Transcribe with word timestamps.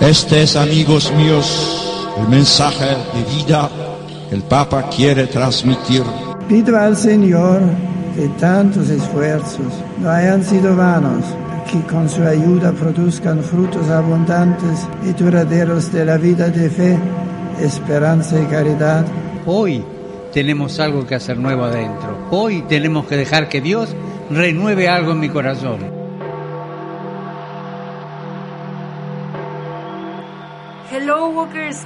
Este 0.00 0.42
es, 0.42 0.56
amigos 0.56 1.10
míos, 1.16 2.14
el 2.20 2.28
mensaje 2.28 2.84
de 2.84 3.36
vida 3.36 3.68
que 4.28 4.34
el 4.34 4.42
Papa 4.42 4.88
quiere 4.94 5.26
transmitir. 5.26 6.02
Pido 6.48 6.78
al 6.78 6.96
Señor 6.96 7.62
que 8.14 8.28
tantos 8.38 8.90
esfuerzos 8.90 9.72
no 9.98 10.10
hayan 10.10 10.44
sido 10.44 10.76
vanos, 10.76 11.24
que 11.70 11.80
con 11.90 12.08
su 12.08 12.22
ayuda 12.22 12.72
produzcan 12.72 13.42
frutos 13.42 13.88
abundantes 13.88 14.86
y 15.02 15.12
duraderos 15.12 15.90
de 15.90 16.04
la 16.04 16.18
vida 16.18 16.50
de 16.50 16.68
fe, 16.68 16.98
esperanza 17.60 18.38
y 18.40 18.44
caridad. 18.44 19.04
Hoy 19.46 19.82
tenemos 20.32 20.78
algo 20.78 21.06
que 21.06 21.14
hacer 21.14 21.38
nuevo 21.38 21.64
adentro. 21.64 22.28
Hoy 22.30 22.62
tenemos 22.68 23.06
que 23.06 23.16
dejar 23.16 23.48
que 23.48 23.62
Dios 23.62 23.96
renueve 24.30 24.88
algo 24.88 25.12
en 25.12 25.20
mi 25.20 25.30
corazón. 25.30 25.95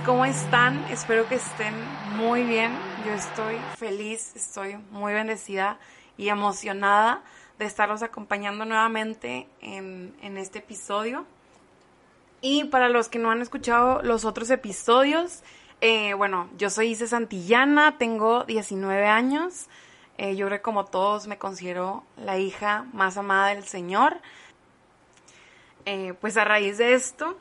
¿Cómo 0.06 0.24
están? 0.24 0.84
Espero 0.90 1.28
que 1.28 1.34
estén 1.34 1.74
muy 2.16 2.44
bien. 2.44 2.72
Yo 3.04 3.12
estoy 3.12 3.56
feliz, 3.76 4.34
estoy 4.34 4.76
muy 4.90 5.12
bendecida 5.12 5.78
y 6.16 6.28
emocionada 6.28 7.22
de 7.58 7.66
estarlos 7.66 8.02
acompañando 8.02 8.64
nuevamente 8.64 9.48
en, 9.60 10.14
en 10.22 10.38
este 10.38 10.60
episodio. 10.60 11.26
Y 12.40 12.64
para 12.64 12.88
los 12.88 13.08
que 13.08 13.18
no 13.18 13.30
han 13.30 13.42
escuchado 13.42 14.02
los 14.02 14.24
otros 14.24 14.50
episodios, 14.50 15.42
eh, 15.80 16.14
bueno, 16.14 16.48
yo 16.56 16.70
soy 16.70 16.88
Isis 16.88 17.10
Santillana, 17.10 17.98
tengo 17.98 18.44
19 18.44 19.06
años. 19.06 19.66
Eh, 20.16 20.36
yo 20.36 20.46
creo 20.46 20.58
que 20.58 20.62
como 20.62 20.86
todos 20.86 21.26
me 21.26 21.38
considero 21.38 22.04
la 22.16 22.38
hija 22.38 22.86
más 22.92 23.16
amada 23.16 23.48
del 23.48 23.64
Señor. 23.64 24.20
Eh, 25.84 26.14
pues 26.20 26.36
a 26.36 26.44
raíz 26.44 26.78
de 26.78 26.94
esto, 26.94 27.36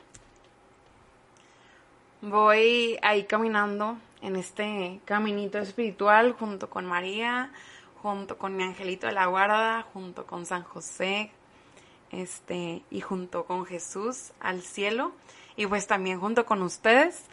voy 2.22 2.98
ahí 3.02 3.24
caminando 3.24 3.98
en 4.22 4.36
este 4.36 5.00
caminito 5.04 5.58
espiritual 5.58 6.32
junto 6.32 6.68
con 6.68 6.86
María, 6.86 7.50
junto 8.02 8.36
con 8.38 8.56
mi 8.56 8.62
angelito 8.62 9.06
de 9.06 9.12
la 9.12 9.26
guarda, 9.26 9.82
junto 9.92 10.26
con 10.26 10.46
San 10.46 10.62
José, 10.62 11.30
este, 12.10 12.82
y 12.90 13.00
junto 13.00 13.44
con 13.44 13.64
Jesús 13.64 14.32
al 14.40 14.62
cielo, 14.62 15.12
y 15.56 15.66
pues 15.66 15.86
también 15.86 16.20
junto 16.20 16.44
con 16.44 16.62
ustedes. 16.62 17.24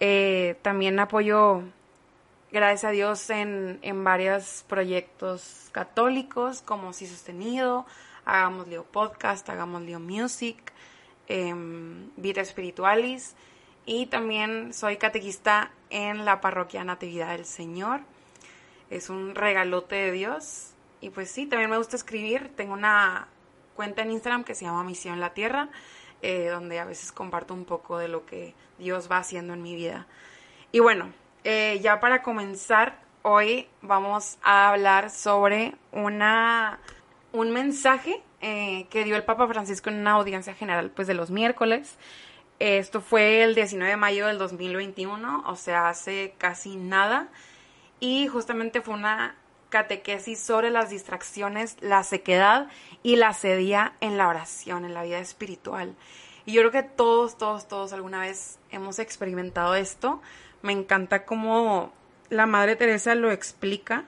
Eh, 0.00 0.58
también 0.62 0.98
apoyo, 1.00 1.62
gracias 2.52 2.84
a 2.84 2.90
Dios, 2.90 3.30
en, 3.30 3.78
en 3.82 4.04
varios 4.04 4.64
proyectos 4.68 5.68
católicos, 5.72 6.62
como 6.62 6.92
Si 6.92 7.06
Sostenido, 7.06 7.86
Hagamos 8.24 8.68
Leo 8.68 8.84
Podcast, 8.84 9.48
Hagamos 9.48 9.82
Leo 9.82 10.00
Music, 10.00 10.72
em, 11.28 12.10
Vida 12.16 12.42
Espiritualis, 12.42 13.34
y 13.88 14.04
también 14.04 14.74
soy 14.74 14.98
catequista 14.98 15.70
en 15.88 16.26
la 16.26 16.42
parroquia 16.42 16.84
Natividad 16.84 17.30
del 17.30 17.46
Señor. 17.46 18.02
Es 18.90 19.08
un 19.08 19.34
regalote 19.34 19.94
de 19.96 20.12
Dios. 20.12 20.74
Y 21.00 21.08
pues 21.08 21.30
sí, 21.30 21.46
también 21.46 21.70
me 21.70 21.78
gusta 21.78 21.96
escribir. 21.96 22.52
Tengo 22.54 22.74
una 22.74 23.28
cuenta 23.74 24.02
en 24.02 24.10
Instagram 24.10 24.44
que 24.44 24.54
se 24.54 24.66
llama 24.66 24.84
Misión 24.84 25.20
La 25.20 25.32
Tierra, 25.32 25.70
eh, 26.20 26.48
donde 26.48 26.78
a 26.78 26.84
veces 26.84 27.12
comparto 27.12 27.54
un 27.54 27.64
poco 27.64 27.96
de 27.96 28.08
lo 28.08 28.26
que 28.26 28.54
Dios 28.78 29.10
va 29.10 29.16
haciendo 29.16 29.54
en 29.54 29.62
mi 29.62 29.74
vida. 29.74 30.06
Y 30.70 30.80
bueno, 30.80 31.10
eh, 31.44 31.80
ya 31.80 31.98
para 31.98 32.20
comenzar, 32.20 33.00
hoy 33.22 33.68
vamos 33.80 34.36
a 34.42 34.68
hablar 34.68 35.08
sobre 35.08 35.76
una, 35.92 36.78
un 37.32 37.52
mensaje 37.52 38.22
eh, 38.42 38.86
que 38.90 39.04
dio 39.04 39.16
el 39.16 39.24
Papa 39.24 39.48
Francisco 39.48 39.88
en 39.88 39.96
una 39.96 40.10
audiencia 40.10 40.52
general 40.52 40.90
pues, 40.90 41.08
de 41.08 41.14
los 41.14 41.30
miércoles. 41.30 41.96
Esto 42.58 43.00
fue 43.00 43.42
el 43.44 43.54
19 43.54 43.90
de 43.90 43.96
mayo 43.96 44.26
del 44.26 44.38
2021, 44.38 45.44
o 45.46 45.56
sea, 45.56 45.88
hace 45.88 46.34
casi 46.38 46.76
nada. 46.76 47.28
Y 48.00 48.26
justamente 48.26 48.80
fue 48.80 48.94
una 48.94 49.36
catequesis 49.68 50.40
sobre 50.40 50.70
las 50.70 50.90
distracciones, 50.90 51.76
la 51.80 52.02
sequedad 52.02 52.68
y 53.02 53.16
la 53.16 53.32
sedía 53.32 53.92
en 54.00 54.16
la 54.16 54.28
oración, 54.28 54.84
en 54.84 54.94
la 54.94 55.02
vida 55.02 55.18
espiritual. 55.18 55.94
Y 56.46 56.52
yo 56.52 56.62
creo 56.62 56.72
que 56.72 56.82
todos, 56.82 57.36
todos, 57.36 57.68
todos 57.68 57.92
alguna 57.92 58.20
vez 58.20 58.58
hemos 58.70 58.98
experimentado 58.98 59.74
esto. 59.74 60.20
Me 60.62 60.72
encanta 60.72 61.24
cómo 61.26 61.92
la 62.30 62.46
Madre 62.46 62.74
Teresa 62.74 63.14
lo 63.14 63.30
explica, 63.30 64.04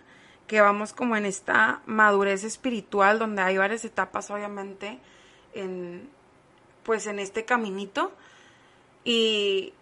que 0.46 0.60
vamos 0.60 0.92
como 0.92 1.16
en 1.16 1.26
esta 1.26 1.82
madurez 1.86 2.42
espiritual 2.42 3.20
donde 3.20 3.42
hay 3.42 3.56
varias 3.56 3.84
etapas 3.84 4.30
obviamente 4.32 4.98
en 5.54 6.08
pues 6.82 7.06
en 7.06 7.20
este 7.20 7.44
caminito 7.44 8.10
y, 9.04 9.72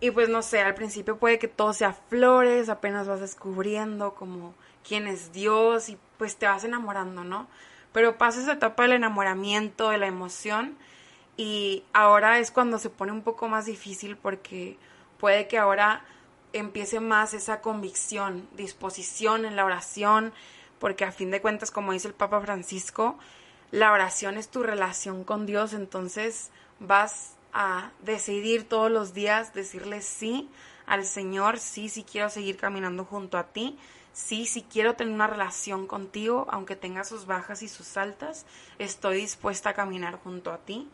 y 0.00 0.10
pues 0.10 0.28
no 0.28 0.42
sé, 0.42 0.60
al 0.60 0.74
principio 0.74 1.18
puede 1.18 1.38
que 1.38 1.48
todo 1.48 1.72
sea 1.72 1.92
flores, 1.92 2.68
apenas 2.68 3.08
vas 3.08 3.20
descubriendo 3.20 4.14
como 4.14 4.54
quién 4.86 5.06
es 5.06 5.32
Dios 5.32 5.88
y 5.88 5.98
pues 6.18 6.36
te 6.36 6.46
vas 6.46 6.64
enamorando, 6.64 7.24
¿no? 7.24 7.48
Pero 7.92 8.18
pasa 8.18 8.40
esa 8.40 8.52
etapa 8.52 8.84
del 8.84 8.92
enamoramiento, 8.92 9.90
de 9.90 9.98
la 9.98 10.06
emoción 10.06 10.76
y 11.36 11.84
ahora 11.92 12.38
es 12.38 12.50
cuando 12.50 12.78
se 12.78 12.90
pone 12.90 13.12
un 13.12 13.22
poco 13.22 13.48
más 13.48 13.66
difícil 13.66 14.16
porque 14.16 14.78
puede 15.18 15.48
que 15.48 15.58
ahora 15.58 16.04
empiece 16.52 17.00
más 17.00 17.34
esa 17.34 17.60
convicción, 17.60 18.48
disposición 18.56 19.44
en 19.44 19.56
la 19.56 19.64
oración, 19.64 20.32
porque 20.78 21.04
a 21.04 21.12
fin 21.12 21.30
de 21.30 21.40
cuentas, 21.40 21.70
como 21.70 21.92
dice 21.92 22.08
el 22.08 22.14
Papa 22.14 22.40
Francisco, 22.40 23.18
la 23.70 23.92
oración 23.92 24.36
es 24.36 24.48
tu 24.48 24.62
relación 24.62 25.24
con 25.24 25.46
Dios, 25.46 25.72
entonces 25.72 26.50
vas 26.78 27.35
a 27.58 27.90
decidir 28.00 28.68
todos 28.68 28.90
los 28.90 29.14
días 29.14 29.54
decirle 29.54 30.02
sí 30.02 30.46
al 30.84 31.06
Señor, 31.06 31.58
sí, 31.58 31.88
sí 31.88 32.04
quiero 32.04 32.28
seguir 32.28 32.58
caminando 32.58 33.06
junto 33.06 33.38
a 33.38 33.44
ti, 33.44 33.78
sí, 34.12 34.44
sí 34.44 34.66
quiero 34.70 34.94
tener 34.94 35.14
una 35.14 35.26
relación 35.26 35.86
contigo, 35.86 36.46
aunque 36.50 36.76
tenga 36.76 37.02
sus 37.02 37.24
bajas 37.24 37.62
y 37.62 37.68
sus 37.68 37.96
altas, 37.96 38.44
estoy 38.78 39.16
dispuesta 39.16 39.70
a 39.70 39.74
caminar 39.74 40.20
junto 40.22 40.52
a 40.52 40.58
ti. 40.58 40.86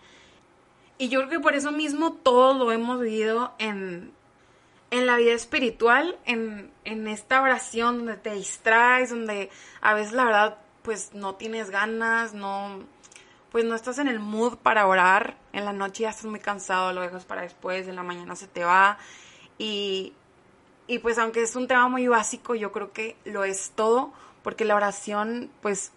Y 0.98 1.08
yo 1.08 1.18
creo 1.18 1.30
que 1.30 1.40
por 1.40 1.54
eso 1.56 1.72
mismo 1.72 2.12
todo 2.12 2.54
lo 2.54 2.70
hemos 2.70 3.00
vivido 3.00 3.52
en, 3.58 4.12
en 4.92 5.06
la 5.06 5.16
vida 5.16 5.32
espiritual, 5.32 6.16
en, 6.26 6.70
en 6.84 7.08
esta 7.08 7.42
oración 7.42 7.98
donde 7.98 8.18
te 8.18 8.34
distraes, 8.34 9.10
donde 9.10 9.50
a 9.80 9.94
veces 9.94 10.12
la 10.12 10.26
verdad 10.26 10.58
pues 10.82 11.12
no 11.12 11.34
tienes 11.34 11.70
ganas, 11.70 12.34
no, 12.34 12.84
pues 13.52 13.66
no 13.66 13.74
estás 13.74 13.98
en 13.98 14.08
el 14.08 14.18
mood 14.18 14.56
para 14.56 14.86
orar, 14.86 15.36
en 15.52 15.66
la 15.66 15.74
noche 15.74 16.04
ya 16.04 16.10
estás 16.10 16.24
muy 16.24 16.40
cansado, 16.40 16.92
lo 16.92 17.02
dejas 17.02 17.26
para 17.26 17.42
después, 17.42 17.86
en 17.86 17.96
la 17.96 18.02
mañana 18.02 18.34
se 18.34 18.48
te 18.48 18.64
va 18.64 18.98
y, 19.58 20.14
y 20.86 20.98
pues 20.98 21.18
aunque 21.18 21.42
es 21.42 21.54
un 21.54 21.68
tema 21.68 21.88
muy 21.88 22.08
básico, 22.08 22.54
yo 22.54 22.72
creo 22.72 22.92
que 22.92 23.16
lo 23.24 23.44
es 23.44 23.72
todo, 23.74 24.12
porque 24.42 24.64
la 24.64 24.74
oración, 24.74 25.50
pues 25.60 25.92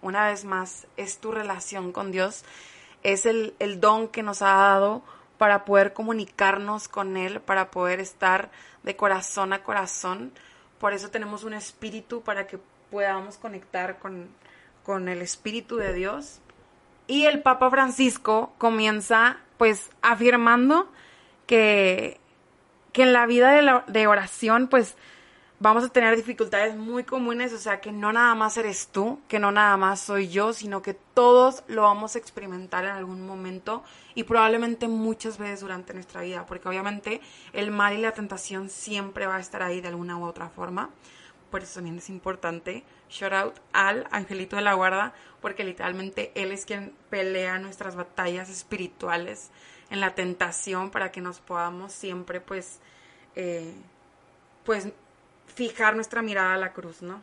una 0.00 0.26
vez 0.26 0.44
más, 0.44 0.86
es 0.96 1.18
tu 1.18 1.30
relación 1.30 1.92
con 1.92 2.10
Dios, 2.10 2.44
es 3.02 3.26
el, 3.26 3.54
el 3.58 3.80
don 3.80 4.08
que 4.08 4.22
nos 4.22 4.42
ha 4.42 4.54
dado 4.54 5.02
para 5.36 5.64
poder 5.64 5.92
comunicarnos 5.92 6.88
con 6.88 7.16
Él, 7.16 7.40
para 7.40 7.70
poder 7.70 8.00
estar 8.00 8.50
de 8.82 8.96
corazón 8.96 9.52
a 9.52 9.62
corazón. 9.62 10.32
Por 10.80 10.92
eso 10.92 11.10
tenemos 11.10 11.44
un 11.44 11.52
espíritu 11.52 12.22
para 12.22 12.46
que 12.46 12.58
podamos 12.90 13.36
conectar 13.36 13.98
con, 13.98 14.28
con 14.82 15.08
el 15.08 15.22
espíritu 15.22 15.76
de 15.76 15.92
Dios. 15.92 16.40
Y 17.08 17.24
el 17.24 17.40
Papa 17.42 17.70
Francisco 17.70 18.52
comienza 18.58 19.38
pues 19.56 19.90
afirmando 20.02 20.88
que, 21.46 22.20
que 22.92 23.02
en 23.02 23.14
la 23.14 23.26
vida 23.26 23.82
de, 23.86 24.06
oración 24.06 24.68
pues 24.68 24.94
vamos 25.58 25.84
a 25.84 25.88
tener 25.88 26.14
dificultades 26.14 26.76
muy 26.76 27.04
comunes, 27.04 27.54
o 27.54 27.58
sea 27.58 27.80
que 27.80 27.92
no 27.92 28.12
nada 28.12 28.34
más 28.34 28.58
eres 28.58 28.88
tú, 28.88 29.18
que 29.26 29.38
no 29.38 29.50
nada 29.50 29.76
más 29.78 30.00
soy 30.00 30.28
yo, 30.28 30.52
sino 30.52 30.82
que 30.82 30.92
todos 30.92 31.64
lo 31.66 31.82
vamos 31.82 32.14
a 32.14 32.18
experimentar 32.18 32.84
en 32.84 32.90
algún 32.90 33.26
momento 33.26 33.82
y 34.14 34.24
probablemente 34.24 34.86
muchas 34.86 35.38
veces 35.38 35.60
durante 35.60 35.94
nuestra 35.94 36.20
vida, 36.20 36.44
porque 36.46 36.68
obviamente 36.68 37.22
el 37.54 37.70
mal 37.70 37.96
y 37.96 38.02
la 38.02 38.12
tentación 38.12 38.68
siempre 38.68 39.26
va 39.26 39.36
a 39.36 39.40
estar 39.40 39.62
ahí 39.62 39.80
de 39.80 39.88
alguna 39.88 40.18
u 40.18 40.24
otra 40.24 40.50
forma. 40.50 40.90
Por 41.50 41.62
eso 41.62 41.76
también 41.76 41.98
es 41.98 42.08
importante, 42.08 42.84
shout 43.08 43.32
out 43.32 43.54
al 43.72 44.06
angelito 44.10 44.56
de 44.56 44.62
la 44.62 44.74
guarda, 44.74 45.14
porque 45.40 45.64
literalmente 45.64 46.32
él 46.34 46.52
es 46.52 46.64
quien 46.64 46.92
pelea 47.10 47.58
nuestras 47.58 47.96
batallas 47.96 48.48
espirituales 48.50 49.50
en 49.90 50.00
la 50.00 50.14
tentación 50.14 50.90
para 50.90 51.10
que 51.10 51.20
nos 51.20 51.40
podamos 51.40 51.92
siempre 51.92 52.40
pues, 52.40 52.80
eh, 53.36 53.72
pues 54.64 54.88
fijar 55.46 55.94
nuestra 55.94 56.22
mirada 56.22 56.54
a 56.54 56.58
la 56.58 56.72
cruz, 56.72 57.02
¿no? 57.02 57.22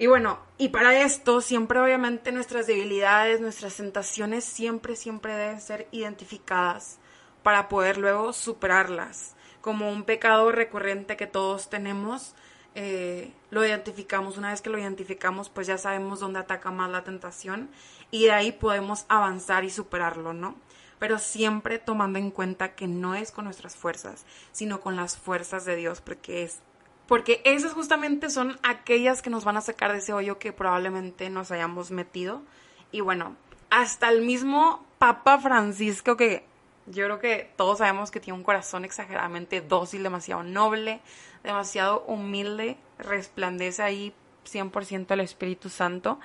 Y 0.00 0.06
bueno, 0.06 0.38
y 0.56 0.68
para 0.68 1.02
esto 1.02 1.42
siempre 1.42 1.78
obviamente 1.78 2.32
nuestras 2.32 2.66
debilidades, 2.66 3.40
nuestras 3.40 3.76
tentaciones 3.76 4.44
siempre, 4.44 4.96
siempre 4.96 5.34
deben 5.34 5.60
ser 5.60 5.88
identificadas 5.90 6.98
para 7.42 7.68
poder 7.68 7.98
luego 7.98 8.32
superarlas. 8.32 9.36
Como 9.60 9.90
un 9.90 10.04
pecado 10.04 10.52
recurrente 10.52 11.18
que 11.18 11.26
todos 11.26 11.68
tenemos, 11.68 12.34
eh, 12.74 13.32
lo 13.50 13.64
identificamos. 13.64 14.38
Una 14.38 14.50
vez 14.50 14.62
que 14.62 14.70
lo 14.70 14.78
identificamos, 14.78 15.48
pues 15.48 15.66
ya 15.66 15.78
sabemos 15.78 16.20
dónde 16.20 16.38
ataca 16.38 16.70
más 16.70 16.90
la 16.90 17.04
tentación 17.04 17.68
y 18.10 18.24
de 18.24 18.32
ahí 18.32 18.52
podemos 18.52 19.06
avanzar 19.08 19.64
y 19.64 19.70
superarlo, 19.70 20.32
¿no? 20.32 20.54
Pero 20.98 21.18
siempre 21.18 21.78
tomando 21.78 22.18
en 22.18 22.30
cuenta 22.30 22.74
que 22.74 22.86
no 22.86 23.14
es 23.14 23.32
con 23.32 23.46
nuestras 23.46 23.76
fuerzas, 23.76 24.26
sino 24.52 24.80
con 24.80 24.96
las 24.96 25.16
fuerzas 25.16 25.64
de 25.64 25.76
Dios, 25.76 26.00
porque 26.00 26.42
es 26.42 26.60
porque 27.06 27.42
esas 27.44 27.72
justamente 27.72 28.30
son 28.30 28.60
aquellas 28.62 29.20
que 29.20 29.30
nos 29.30 29.42
van 29.44 29.56
a 29.56 29.60
sacar 29.60 29.90
de 29.90 29.98
ese 29.98 30.12
hoyo 30.12 30.38
que 30.38 30.52
probablemente 30.52 31.28
nos 31.28 31.50
hayamos 31.50 31.90
metido. 31.90 32.40
Y 32.92 33.00
bueno, 33.00 33.34
hasta 33.68 34.08
el 34.10 34.22
mismo 34.22 34.86
Papa 34.98 35.40
Francisco, 35.40 36.16
que 36.16 36.44
yo 36.90 37.04
creo 37.04 37.18
que 37.18 37.50
todos 37.56 37.78
sabemos 37.78 38.10
que 38.10 38.20
tiene 38.20 38.38
un 38.38 38.44
corazón 38.44 38.84
exageradamente 38.84 39.60
dócil, 39.60 40.02
demasiado 40.02 40.42
noble, 40.42 41.00
demasiado 41.44 42.02
humilde, 42.06 42.76
resplandece 42.98 43.82
ahí 43.82 44.14
100% 44.44 45.12
el 45.12 45.20
Espíritu 45.20 45.68
Santo. 45.68 46.18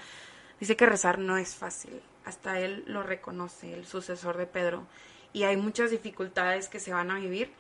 Dice 0.60 0.76
que 0.76 0.86
rezar 0.86 1.20
no 1.20 1.38
es 1.38 1.56
fácil, 1.56 2.02
hasta 2.26 2.60
él 2.60 2.84
lo 2.88 3.04
reconoce, 3.04 3.74
el 3.74 3.86
sucesor 3.86 4.38
de 4.38 4.48
Pedro. 4.48 4.88
Y 5.34 5.44
hay 5.44 5.58
muchas 5.58 5.92
dificultades 5.92 6.70
que 6.70 6.80
se 6.80 6.94
van 6.94 7.12
a 7.12 7.20
vivir, 7.20 7.52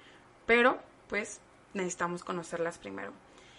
pero 0.45 0.79
pues 1.07 1.41
necesitamos 1.73 2.23
conocerlas 2.23 2.79
primero. 2.79 3.13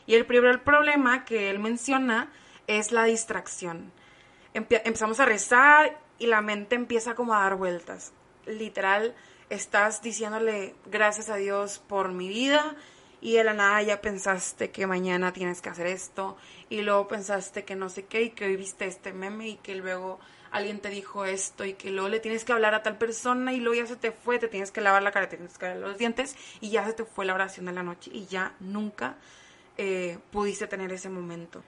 Y 0.07 0.15
el 0.15 0.27
primer 0.27 0.65
problema 0.65 1.25
que 1.25 1.51
él 1.51 1.59
menciona 1.59 2.33
es 2.67 2.91
la 2.93 3.05
distracción. 3.05 3.93
empezamos 4.55 5.21
a 5.21 5.27
rezar 5.27 6.01
y 6.19 6.27
la 6.27 6.41
mente 6.41 6.75
empieza 6.75 7.15
como 7.15 7.35
a 7.35 7.43
dar 7.43 7.57
vueltas. 7.57 8.13
Literal, 8.47 9.15
estás 9.51 10.03
diciéndole 10.03 10.75
gracias 10.87 11.29
a 11.29 11.37
Dios 11.37 11.81
por 11.87 12.13
mi 12.13 12.29
vida 12.29 12.75
y 13.21 13.33
de 13.33 13.45
la 13.45 13.55
nada 13.55 13.83
ya 13.83 14.01
pensaste 14.01 14.71
que 14.71 14.87
mañana 14.87 15.33
tienes 15.33 15.63
que 15.63 15.69
hacer 15.69 15.87
esto 15.87 16.37
y 16.69 16.83
luego 16.83 17.09
pensaste 17.09 17.65
que 17.65 17.77
no 17.77 17.89
sé 17.89 18.05
qué 18.05 18.23
y 18.23 18.31
que 18.31 18.45
hoy 18.45 18.57
viste 18.57 18.87
este 18.87 19.13
meme 19.13 19.49
y 19.49 19.57
que 19.57 19.75
luego 19.75 20.19
alguien 20.51 20.81
te 20.81 20.89
dijo 20.91 21.25
esto 21.25 21.65
y 21.65 21.75
que 21.75 21.91
luego 21.91 22.09
le 22.09 22.21
tienes 22.21 22.45
que 22.45 22.53
hablar 22.53 22.75
a 22.75 22.83
tal 22.83 22.99
persona 22.99 23.53
y 23.53 23.61
luego 23.61 23.83
ya 23.83 23.87
se 23.87 23.97
te 23.97 24.13
fue, 24.13 24.39
te 24.39 24.49
tienes 24.49 24.71
que 24.71 24.81
lavar 24.81 25.03
la 25.03 25.13
cara, 25.13 25.29
te 25.29 25.37
tienes 25.37 25.59
que 25.59 25.67
lavar 25.67 25.81
los 25.81 25.99
dientes 25.99 26.37
y 26.61 26.71
ya 26.71 26.85
se 26.87 26.93
te 26.93 27.05
fue 27.05 27.25
la 27.25 27.35
oración 27.35 27.67
de 27.67 27.73
la 27.73 27.83
noche 27.83 28.11
y 28.13 28.27
ya 28.27 28.55
nunca 28.61 29.17
eh, 29.77 30.19
pudiste 30.31 30.67
tener 30.67 30.93
ese 30.93 31.09
momento. 31.09 31.63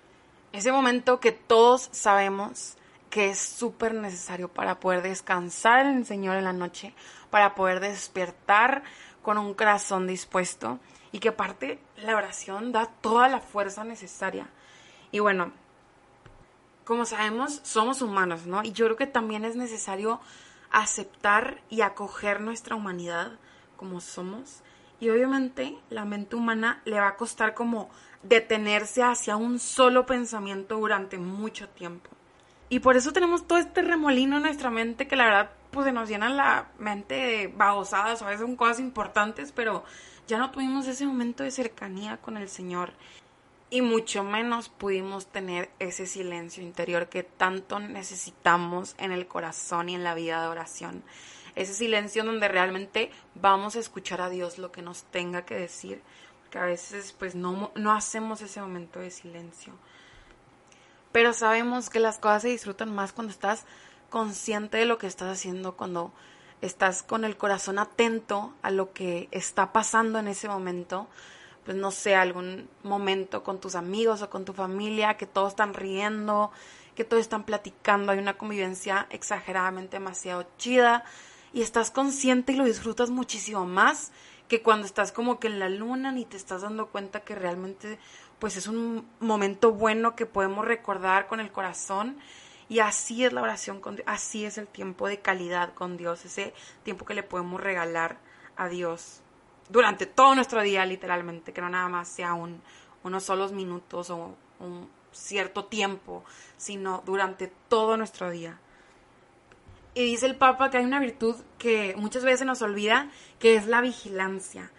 Ese 0.52 0.72
momento 0.72 1.20
que 1.20 1.32
todos 1.32 1.88
sabemos 1.92 2.76
que 3.10 3.30
es 3.30 3.38
súper 3.38 3.94
necesario 3.94 4.48
para 4.48 4.80
poder 4.80 5.02
descansar 5.02 5.86
en 5.86 5.98
el 5.98 6.06
Señor 6.06 6.36
en 6.36 6.44
la 6.44 6.52
noche, 6.52 6.94
para 7.30 7.54
poder 7.54 7.80
despertar 7.80 8.82
con 9.22 9.38
un 9.38 9.54
corazón 9.54 10.06
dispuesto 10.06 10.78
y 11.12 11.18
que 11.18 11.30
aparte 11.30 11.78
la 11.96 12.16
oración 12.16 12.72
da 12.72 12.86
toda 12.86 13.28
la 13.28 13.40
fuerza 13.40 13.84
necesaria. 13.84 14.48
Y 15.10 15.20
bueno, 15.20 15.52
como 16.84 17.04
sabemos, 17.04 17.60
somos 17.64 18.02
humanos, 18.02 18.46
¿no? 18.46 18.62
Y 18.62 18.72
yo 18.72 18.86
creo 18.86 18.96
que 18.96 19.06
también 19.06 19.44
es 19.44 19.56
necesario 19.56 20.20
aceptar 20.70 21.62
y 21.68 21.80
acoger 21.80 22.40
nuestra 22.40 22.76
humanidad 22.76 23.32
como 23.76 24.00
somos. 24.00 24.62
Y 25.00 25.10
obviamente 25.10 25.78
la 25.90 26.04
mente 26.04 26.36
humana 26.36 26.82
le 26.84 26.98
va 26.98 27.08
a 27.08 27.16
costar 27.16 27.54
como 27.54 27.90
detenerse 28.22 29.02
hacia 29.02 29.36
un 29.36 29.58
solo 29.58 30.06
pensamiento 30.06 30.76
durante 30.76 31.18
mucho 31.18 31.68
tiempo. 31.68 32.10
Y 32.68 32.80
por 32.80 32.96
eso 32.96 33.12
tenemos 33.12 33.46
todo 33.46 33.58
este 33.58 33.82
remolino 33.82 34.36
en 34.36 34.42
nuestra 34.42 34.70
mente 34.70 35.08
que 35.08 35.16
la 35.16 35.24
verdad 35.24 35.50
pues 35.70 35.86
se 35.86 35.92
nos 35.92 36.08
llena 36.08 36.28
la 36.28 36.68
mente 36.78 37.14
de 37.14 37.46
babosadas, 37.48 38.22
a 38.22 38.26
veces 38.26 38.40
son 38.40 38.56
cosas 38.56 38.80
importantes, 38.80 39.52
pero 39.52 39.84
ya 40.26 40.38
no 40.38 40.50
tuvimos 40.50 40.86
ese 40.86 41.06
momento 41.06 41.42
de 41.42 41.50
cercanía 41.50 42.18
con 42.18 42.36
el 42.36 42.48
Señor 42.48 42.92
y 43.70 43.82
mucho 43.82 44.24
menos 44.24 44.68
pudimos 44.68 45.26
tener 45.26 45.70
ese 45.78 46.06
silencio 46.06 46.62
interior 46.62 47.08
que 47.08 47.22
tanto 47.22 47.78
necesitamos 47.78 48.94
en 48.98 49.12
el 49.12 49.26
corazón 49.26 49.88
y 49.88 49.94
en 49.94 50.04
la 50.04 50.14
vida 50.14 50.40
de 50.40 50.48
oración. 50.48 51.02
Ese 51.54 51.74
silencio 51.74 52.24
donde 52.24 52.48
realmente 52.48 53.10
vamos 53.34 53.76
a 53.76 53.80
escuchar 53.80 54.20
a 54.20 54.30
Dios 54.30 54.58
lo 54.58 54.72
que 54.72 54.82
nos 54.82 55.04
tenga 55.04 55.44
que 55.44 55.54
decir, 55.54 56.02
que 56.50 56.58
a 56.58 56.64
veces 56.64 57.14
pues 57.18 57.34
no, 57.34 57.72
no 57.74 57.92
hacemos 57.92 58.40
ese 58.40 58.60
momento 58.60 59.00
de 59.00 59.10
silencio. 59.10 59.74
Pero 61.12 61.32
sabemos 61.32 61.90
que 61.90 62.00
las 62.00 62.18
cosas 62.18 62.42
se 62.42 62.48
disfrutan 62.48 62.94
más 62.94 63.12
cuando 63.12 63.32
estás 63.32 63.64
consciente 64.10 64.78
de 64.78 64.84
lo 64.84 64.98
que 64.98 65.06
estás 65.06 65.38
haciendo, 65.38 65.76
cuando 65.76 66.12
estás 66.60 67.02
con 67.02 67.24
el 67.24 67.36
corazón 67.36 67.78
atento 67.78 68.54
a 68.62 68.70
lo 68.70 68.92
que 68.92 69.28
está 69.30 69.72
pasando 69.72 70.18
en 70.18 70.28
ese 70.28 70.48
momento, 70.48 71.06
pues 71.64 71.76
no 71.76 71.90
sé, 71.90 72.14
algún 72.14 72.68
momento 72.82 73.42
con 73.42 73.60
tus 73.60 73.74
amigos 73.74 74.22
o 74.22 74.30
con 74.30 74.44
tu 74.44 74.52
familia, 74.52 75.16
que 75.16 75.26
todos 75.26 75.50
están 75.50 75.74
riendo, 75.74 76.50
que 76.94 77.04
todos 77.04 77.20
están 77.20 77.44
platicando, 77.44 78.12
hay 78.12 78.18
una 78.18 78.36
convivencia 78.36 79.06
exageradamente 79.10 79.98
demasiado 79.98 80.46
chida 80.56 81.04
y 81.52 81.62
estás 81.62 81.90
consciente 81.90 82.52
y 82.52 82.56
lo 82.56 82.64
disfrutas 82.64 83.10
muchísimo 83.10 83.66
más 83.66 84.10
que 84.48 84.62
cuando 84.62 84.86
estás 84.86 85.12
como 85.12 85.38
que 85.38 85.46
en 85.46 85.58
la 85.58 85.68
luna 85.68 86.10
ni 86.10 86.24
te 86.24 86.36
estás 86.36 86.62
dando 86.62 86.88
cuenta 86.88 87.20
que 87.20 87.34
realmente 87.34 87.98
pues 88.38 88.56
es 88.56 88.66
un 88.66 89.08
momento 89.20 89.72
bueno 89.72 90.14
que 90.14 90.26
podemos 90.26 90.64
recordar 90.64 91.26
con 91.26 91.40
el 91.40 91.50
corazón 91.50 92.18
y 92.68 92.80
así 92.80 93.24
es 93.24 93.32
la 93.32 93.42
oración 93.42 93.80
con 93.80 93.96
Dios, 93.96 94.06
así 94.08 94.44
es 94.44 94.58
el 94.58 94.68
tiempo 94.68 95.08
de 95.08 95.20
calidad 95.20 95.74
con 95.74 95.96
Dios, 95.96 96.24
ese 96.24 96.52
tiempo 96.82 97.04
que 97.04 97.14
le 97.14 97.22
podemos 97.22 97.60
regalar 97.60 98.18
a 98.56 98.68
Dios 98.68 99.22
durante 99.68 100.06
todo 100.06 100.34
nuestro 100.34 100.62
día, 100.62 100.84
literalmente, 100.84 101.52
que 101.52 101.60
no 101.60 101.68
nada 101.68 101.88
más 101.88 102.08
sea 102.08 102.34
un, 102.34 102.60
unos 103.02 103.24
solos 103.24 103.52
minutos 103.52 104.10
o 104.10 104.34
un 104.60 104.88
cierto 105.12 105.66
tiempo, 105.66 106.24
sino 106.56 107.02
durante 107.04 107.52
todo 107.68 107.96
nuestro 107.96 108.30
día. 108.30 108.58
Y 109.94 110.04
dice 110.04 110.26
el 110.26 110.36
Papa 110.36 110.70
que 110.70 110.78
hay 110.78 110.84
una 110.84 111.00
virtud 111.00 111.36
que 111.58 111.94
muchas 111.96 112.24
veces 112.24 112.46
nos 112.46 112.62
olvida, 112.62 113.10
que 113.38 113.56
es 113.56 113.66
la 113.66 113.80
vigilancia. 113.80 114.70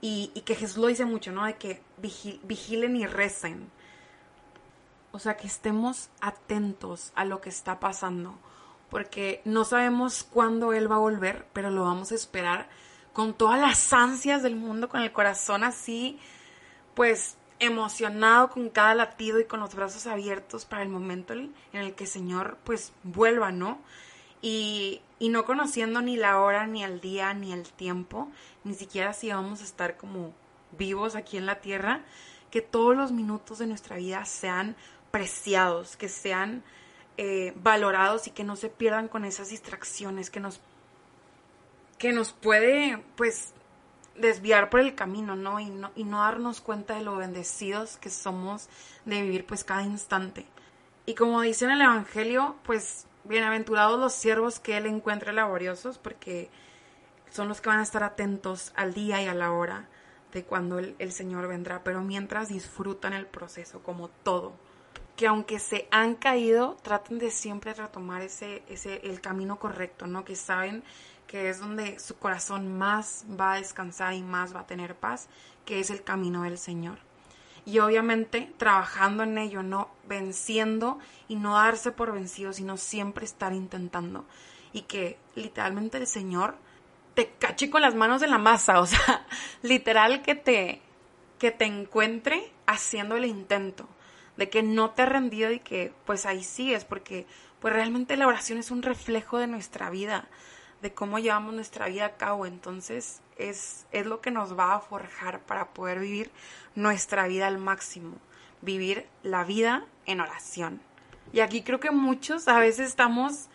Y, 0.00 0.28
que 0.44 0.54
Jesús 0.54 0.76
lo 0.76 0.86
dice 0.86 1.04
mucho, 1.04 1.32
¿no? 1.32 1.44
De 1.44 1.56
que 1.56 1.82
vigilen 1.96 2.96
y 2.96 3.06
recen. 3.06 3.70
O 5.10 5.18
sea, 5.18 5.36
que 5.36 5.46
estemos 5.46 6.10
atentos 6.20 7.12
a 7.14 7.24
lo 7.24 7.40
que 7.40 7.48
está 7.48 7.80
pasando. 7.80 8.38
Porque 8.90 9.42
no 9.44 9.64
sabemos 9.64 10.24
cuándo 10.24 10.72
Él 10.72 10.90
va 10.90 10.96
a 10.96 11.00
volver, 11.00 11.46
pero 11.52 11.70
lo 11.70 11.84
vamos 11.84 12.12
a 12.12 12.14
esperar 12.14 12.68
con 13.12 13.34
todas 13.34 13.60
las 13.60 13.92
ansias 13.92 14.42
del 14.42 14.54
mundo, 14.54 14.88
con 14.88 15.00
el 15.00 15.12
corazón 15.12 15.64
así, 15.64 16.18
pues 16.94 17.36
emocionado 17.58 18.50
con 18.50 18.68
cada 18.68 18.94
latido 18.94 19.40
y 19.40 19.44
con 19.44 19.60
los 19.60 19.74
brazos 19.74 20.06
abiertos 20.06 20.64
para 20.64 20.82
el 20.82 20.88
momento 20.88 21.32
en 21.32 21.52
el 21.72 21.94
que 21.94 22.04
el 22.04 22.10
Señor 22.10 22.58
pues 22.64 22.92
vuelva, 23.02 23.50
¿no? 23.50 23.80
Y, 24.40 25.00
y 25.18 25.28
no 25.30 25.44
conociendo 25.44 26.00
ni 26.00 26.16
la 26.16 26.40
hora, 26.40 26.66
ni 26.66 26.84
el 26.84 27.00
día, 27.00 27.34
ni 27.34 27.52
el 27.52 27.68
tiempo, 27.68 28.28
ni 28.64 28.74
siquiera 28.74 29.12
si 29.12 29.30
vamos 29.30 29.60
a 29.60 29.64
estar 29.64 29.96
como 29.96 30.32
vivos 30.72 31.16
aquí 31.16 31.36
en 31.36 31.46
la 31.46 31.60
tierra, 31.60 32.02
que 32.50 32.62
todos 32.62 32.96
los 32.96 33.12
minutos 33.12 33.58
de 33.58 33.66
nuestra 33.66 33.96
vida 33.96 34.24
sean 34.24 34.76
preciados, 35.10 35.96
que 35.96 36.08
sean 36.08 36.62
eh, 37.16 37.52
valorados 37.56 38.26
y 38.26 38.30
que 38.30 38.44
no 38.44 38.56
se 38.56 38.68
pierdan 38.68 39.08
con 39.08 39.24
esas 39.24 39.50
distracciones 39.50 40.30
que 40.30 40.40
nos 40.40 40.60
que 41.98 42.12
nos 42.12 42.32
puede, 42.32 43.02
pues, 43.16 43.52
desviar 44.14 44.70
por 44.70 44.78
el 44.78 44.94
camino, 44.94 45.34
¿no? 45.34 45.58
Y, 45.58 45.66
¿no? 45.66 45.90
y 45.96 46.04
no 46.04 46.20
darnos 46.20 46.60
cuenta 46.60 46.94
de 46.94 47.02
lo 47.02 47.16
bendecidos 47.16 47.96
que 47.96 48.08
somos 48.08 48.68
de 49.04 49.20
vivir, 49.22 49.44
pues, 49.44 49.64
cada 49.64 49.82
instante. 49.82 50.46
Y 51.06 51.14
como 51.14 51.40
dice 51.40 51.64
en 51.64 51.72
el 51.72 51.82
Evangelio, 51.82 52.54
pues, 52.64 53.07
bienaventurados 53.28 53.98
los 53.98 54.12
siervos 54.12 54.58
que 54.58 54.76
Él 54.76 54.86
encuentre 54.86 55.32
laboriosos, 55.32 55.98
porque 55.98 56.50
son 57.30 57.48
los 57.48 57.60
que 57.60 57.68
van 57.68 57.80
a 57.80 57.82
estar 57.82 58.02
atentos 58.02 58.72
al 58.74 58.94
día 58.94 59.22
y 59.22 59.26
a 59.26 59.34
la 59.34 59.52
hora 59.52 59.88
de 60.32 60.44
cuando 60.44 60.78
el, 60.78 60.96
el 60.98 61.12
Señor 61.12 61.46
vendrá, 61.48 61.84
pero 61.84 62.00
mientras 62.02 62.48
disfrutan 62.48 63.12
el 63.12 63.26
proceso, 63.26 63.82
como 63.82 64.08
todo 64.08 64.54
que 65.18 65.26
aunque 65.26 65.58
se 65.58 65.88
han 65.90 66.14
caído, 66.14 66.76
traten 66.80 67.18
de 67.18 67.32
siempre 67.32 67.74
retomar 67.74 68.22
ese, 68.22 68.62
ese, 68.68 69.00
el 69.02 69.20
camino 69.20 69.58
correcto, 69.58 70.06
¿no? 70.06 70.24
Que 70.24 70.36
saben 70.36 70.84
que 71.26 71.50
es 71.50 71.58
donde 71.58 71.98
su 71.98 72.16
corazón 72.16 72.78
más 72.78 73.26
va 73.28 73.54
a 73.54 73.56
descansar 73.56 74.14
y 74.14 74.22
más 74.22 74.54
va 74.54 74.60
a 74.60 74.66
tener 74.68 74.94
paz, 74.94 75.28
que 75.64 75.80
es 75.80 75.90
el 75.90 76.04
camino 76.04 76.44
del 76.44 76.56
Señor. 76.56 76.98
y 77.66 77.80
obviamente 77.80 78.54
trabajando 78.56 79.24
en 79.24 79.38
ello, 79.38 79.64
no 79.64 79.90
venciendo 80.08 80.98
y 81.28 81.36
no 81.36 81.54
darse 81.54 81.92
por 81.92 82.12
vencido, 82.12 82.52
sino 82.52 82.76
siempre 82.76 83.24
estar 83.24 83.52
intentando. 83.52 84.24
Y 84.72 84.82
que 84.82 85.18
literalmente 85.34 85.98
el 85.98 86.06
Señor 86.06 86.56
te 87.14 87.30
cache 87.38 87.70
con 87.70 87.82
las 87.82 87.94
manos 87.94 88.22
en 88.22 88.30
la 88.30 88.38
masa, 88.38 88.80
o 88.80 88.86
sea, 88.86 89.26
literal 89.62 90.22
que 90.22 90.34
te 90.34 90.82
que 91.38 91.50
te 91.52 91.64
encuentre 91.64 92.52
haciendo 92.66 93.16
el 93.16 93.24
intento, 93.24 93.88
de 94.36 94.50
que 94.50 94.62
no 94.62 94.90
te 94.90 95.02
ha 95.02 95.06
rendido 95.06 95.52
y 95.52 95.60
que 95.60 95.92
pues 96.04 96.26
ahí 96.26 96.42
sigues, 96.42 96.84
porque 96.84 97.26
pues 97.60 97.72
realmente 97.72 98.16
la 98.16 98.26
oración 98.26 98.58
es 98.58 98.70
un 98.70 98.82
reflejo 98.82 99.38
de 99.38 99.46
nuestra 99.46 99.90
vida, 99.90 100.28
de 100.82 100.92
cómo 100.92 101.18
llevamos 101.18 101.54
nuestra 101.54 101.88
vida 101.88 102.06
a 102.06 102.16
cabo, 102.16 102.46
entonces 102.46 103.20
es, 103.36 103.86
es 103.90 104.06
lo 104.06 104.20
que 104.20 104.30
nos 104.30 104.56
va 104.58 104.74
a 104.74 104.80
forjar 104.80 105.40
para 105.40 105.68
poder 105.70 106.00
vivir 106.00 106.30
nuestra 106.74 107.26
vida 107.26 107.46
al 107.46 107.58
máximo, 107.58 108.16
vivir 108.62 109.06
la 109.22 109.44
vida 109.44 109.84
en 110.06 110.20
oración. 110.20 110.80
Y 111.32 111.40
aquí 111.40 111.62
creo 111.62 111.80
que 111.80 111.90
muchos 111.90 112.48
a 112.48 112.58
veces 112.58 112.88
estamos 112.88 113.48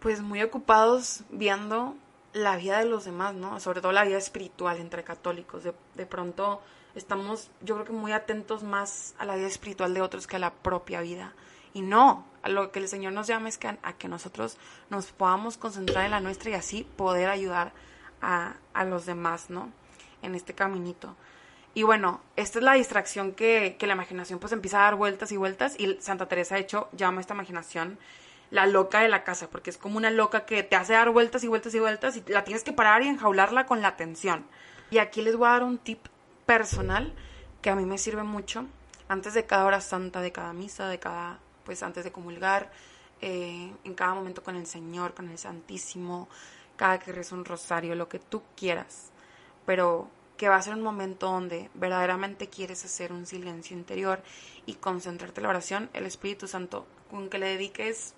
pues 0.00 0.22
muy 0.22 0.42
ocupados 0.42 1.24
viendo 1.30 1.96
la 2.32 2.56
vida 2.56 2.78
de 2.78 2.84
los 2.86 3.04
demás, 3.04 3.34
¿no? 3.34 3.58
Sobre 3.60 3.80
todo 3.80 3.92
la 3.92 4.04
vida 4.04 4.18
espiritual 4.18 4.78
entre 4.78 5.04
católicos. 5.04 5.64
De, 5.64 5.74
de 5.94 6.06
pronto 6.06 6.60
estamos, 6.94 7.50
yo 7.60 7.74
creo 7.74 7.86
que 7.86 7.92
muy 7.92 8.12
atentos 8.12 8.62
más 8.62 9.14
a 9.18 9.24
la 9.24 9.36
vida 9.36 9.46
espiritual 9.46 9.94
de 9.94 10.00
otros 10.00 10.26
que 10.26 10.36
a 10.36 10.38
la 10.38 10.52
propia 10.52 11.00
vida. 11.00 11.32
Y 11.74 11.82
no, 11.82 12.24
a 12.42 12.48
lo 12.48 12.72
que 12.72 12.78
el 12.78 12.88
Señor 12.88 13.12
nos 13.12 13.26
llama 13.26 13.48
es 13.48 13.58
que 13.58 13.68
a, 13.68 13.92
que 13.94 14.08
nosotros 14.08 14.56
nos 14.88 15.12
podamos 15.12 15.58
concentrar 15.58 16.06
en 16.06 16.12
la 16.12 16.20
nuestra 16.20 16.50
y 16.50 16.54
así 16.54 16.84
poder 16.96 17.28
ayudar 17.28 17.72
a, 18.22 18.54
a, 18.72 18.84
los 18.84 19.04
demás, 19.04 19.50
¿no? 19.50 19.70
En 20.22 20.34
este 20.34 20.54
caminito. 20.54 21.14
Y 21.76 21.82
bueno, 21.82 22.22
esta 22.36 22.58
es 22.58 22.64
la 22.64 22.72
distracción 22.72 23.32
que, 23.32 23.76
que 23.78 23.86
la 23.86 23.92
imaginación 23.92 24.38
pues 24.38 24.50
empieza 24.54 24.78
a 24.78 24.84
dar 24.84 24.94
vueltas 24.94 25.30
y 25.30 25.36
vueltas 25.36 25.78
y 25.78 25.98
Santa 26.00 26.26
Teresa 26.26 26.54
de 26.54 26.62
hecho 26.62 26.88
llama 26.92 27.18
a 27.18 27.20
esta 27.20 27.34
imaginación 27.34 27.98
la 28.50 28.64
loca 28.64 29.00
de 29.00 29.08
la 29.08 29.24
casa, 29.24 29.50
porque 29.50 29.68
es 29.68 29.76
como 29.76 29.98
una 29.98 30.10
loca 30.10 30.46
que 30.46 30.62
te 30.62 30.74
hace 30.74 30.94
dar 30.94 31.10
vueltas 31.10 31.44
y 31.44 31.48
vueltas 31.48 31.74
y 31.74 31.78
vueltas 31.78 32.16
y 32.16 32.24
la 32.28 32.44
tienes 32.44 32.64
que 32.64 32.72
parar 32.72 33.02
y 33.02 33.08
enjaularla 33.08 33.66
con 33.66 33.82
la 33.82 33.88
atención. 33.88 34.46
Y 34.90 34.96
aquí 34.96 35.20
les 35.20 35.36
voy 35.36 35.48
a 35.48 35.50
dar 35.50 35.64
un 35.64 35.76
tip 35.76 35.98
personal 36.46 37.12
que 37.60 37.68
a 37.68 37.76
mí 37.76 37.84
me 37.84 37.98
sirve 37.98 38.22
mucho 38.22 38.64
antes 39.06 39.34
de 39.34 39.44
cada 39.44 39.66
hora 39.66 39.82
santa, 39.82 40.22
de 40.22 40.32
cada 40.32 40.54
misa, 40.54 40.88
de 40.88 40.98
cada, 40.98 41.40
pues 41.66 41.82
antes 41.82 42.04
de 42.04 42.10
comulgar, 42.10 42.72
eh, 43.20 43.70
en 43.84 43.94
cada 43.94 44.14
momento 44.14 44.42
con 44.42 44.56
el 44.56 44.64
Señor, 44.64 45.12
con 45.12 45.28
el 45.28 45.36
Santísimo, 45.36 46.26
cada 46.76 46.98
que 46.98 47.12
rezo 47.12 47.34
un 47.34 47.44
rosario, 47.44 47.94
lo 47.94 48.08
que 48.08 48.18
tú 48.18 48.42
quieras, 48.56 49.10
pero 49.66 50.08
que 50.36 50.48
va 50.48 50.56
a 50.56 50.62
ser 50.62 50.74
un 50.74 50.82
momento 50.82 51.26
donde 51.26 51.70
verdaderamente 51.74 52.48
quieres 52.48 52.84
hacer 52.84 53.12
un 53.12 53.26
silencio 53.26 53.76
interior 53.76 54.22
y 54.66 54.74
concentrarte 54.74 55.40
en 55.40 55.44
la 55.44 55.50
oración, 55.50 55.90
el 55.92 56.06
Espíritu 56.06 56.48
Santo, 56.48 56.86
con 57.10 57.28
que 57.28 57.38
le 57.38 57.46
dediques, 57.46 58.14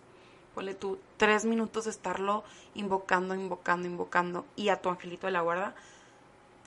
ponle 0.54 0.74
tú, 0.74 0.98
tres 1.16 1.44
minutos 1.44 1.84
de 1.84 1.90
estarlo 1.90 2.44
invocando, 2.74 3.34
invocando, 3.34 3.86
invocando, 3.86 4.44
y 4.56 4.70
a 4.70 4.80
tu 4.80 4.88
angelito 4.88 5.26
de 5.26 5.32
la 5.32 5.42
guarda, 5.42 5.74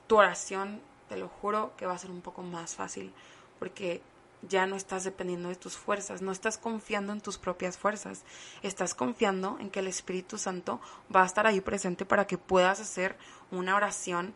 tu 0.08 0.17
oración 0.17 0.81
te 1.10 1.17
lo 1.17 1.27
juro 1.27 1.74
que 1.77 1.86
va 1.86 1.93
a 1.93 1.98
ser 1.98 2.12
un 2.12 2.22
poco 2.22 2.41
más 2.41 2.75
fácil 2.75 3.12
porque 3.60 4.01
ya 4.41 4.65
no 4.65 4.75
estás 4.75 5.03
dependiendo 5.03 5.50
de 5.50 5.55
tus 5.55 5.77
fuerzas, 5.77 6.22
no 6.22 6.31
estás 6.31 6.58
confiando 6.58 7.13
en 7.13 7.22
tus 7.22 7.38
propias 7.38 7.77
fuerzas, 7.77 8.24
estás 8.63 8.96
confiando 8.96 9.58
en 9.60 9.70
que 9.70 9.79
el 9.79 9.88
Espíritu 9.88 10.38
Santo 10.38 10.79
va 11.13 11.24
a 11.24 11.25
estar 11.25 11.46
ahí 11.46 11.62
presente 11.62 12.05
para 12.05 12.25
que 12.25 12.38
puedas 12.38 12.79
hacer 12.79 13.17
una 13.51 13.75
oración 13.75 14.34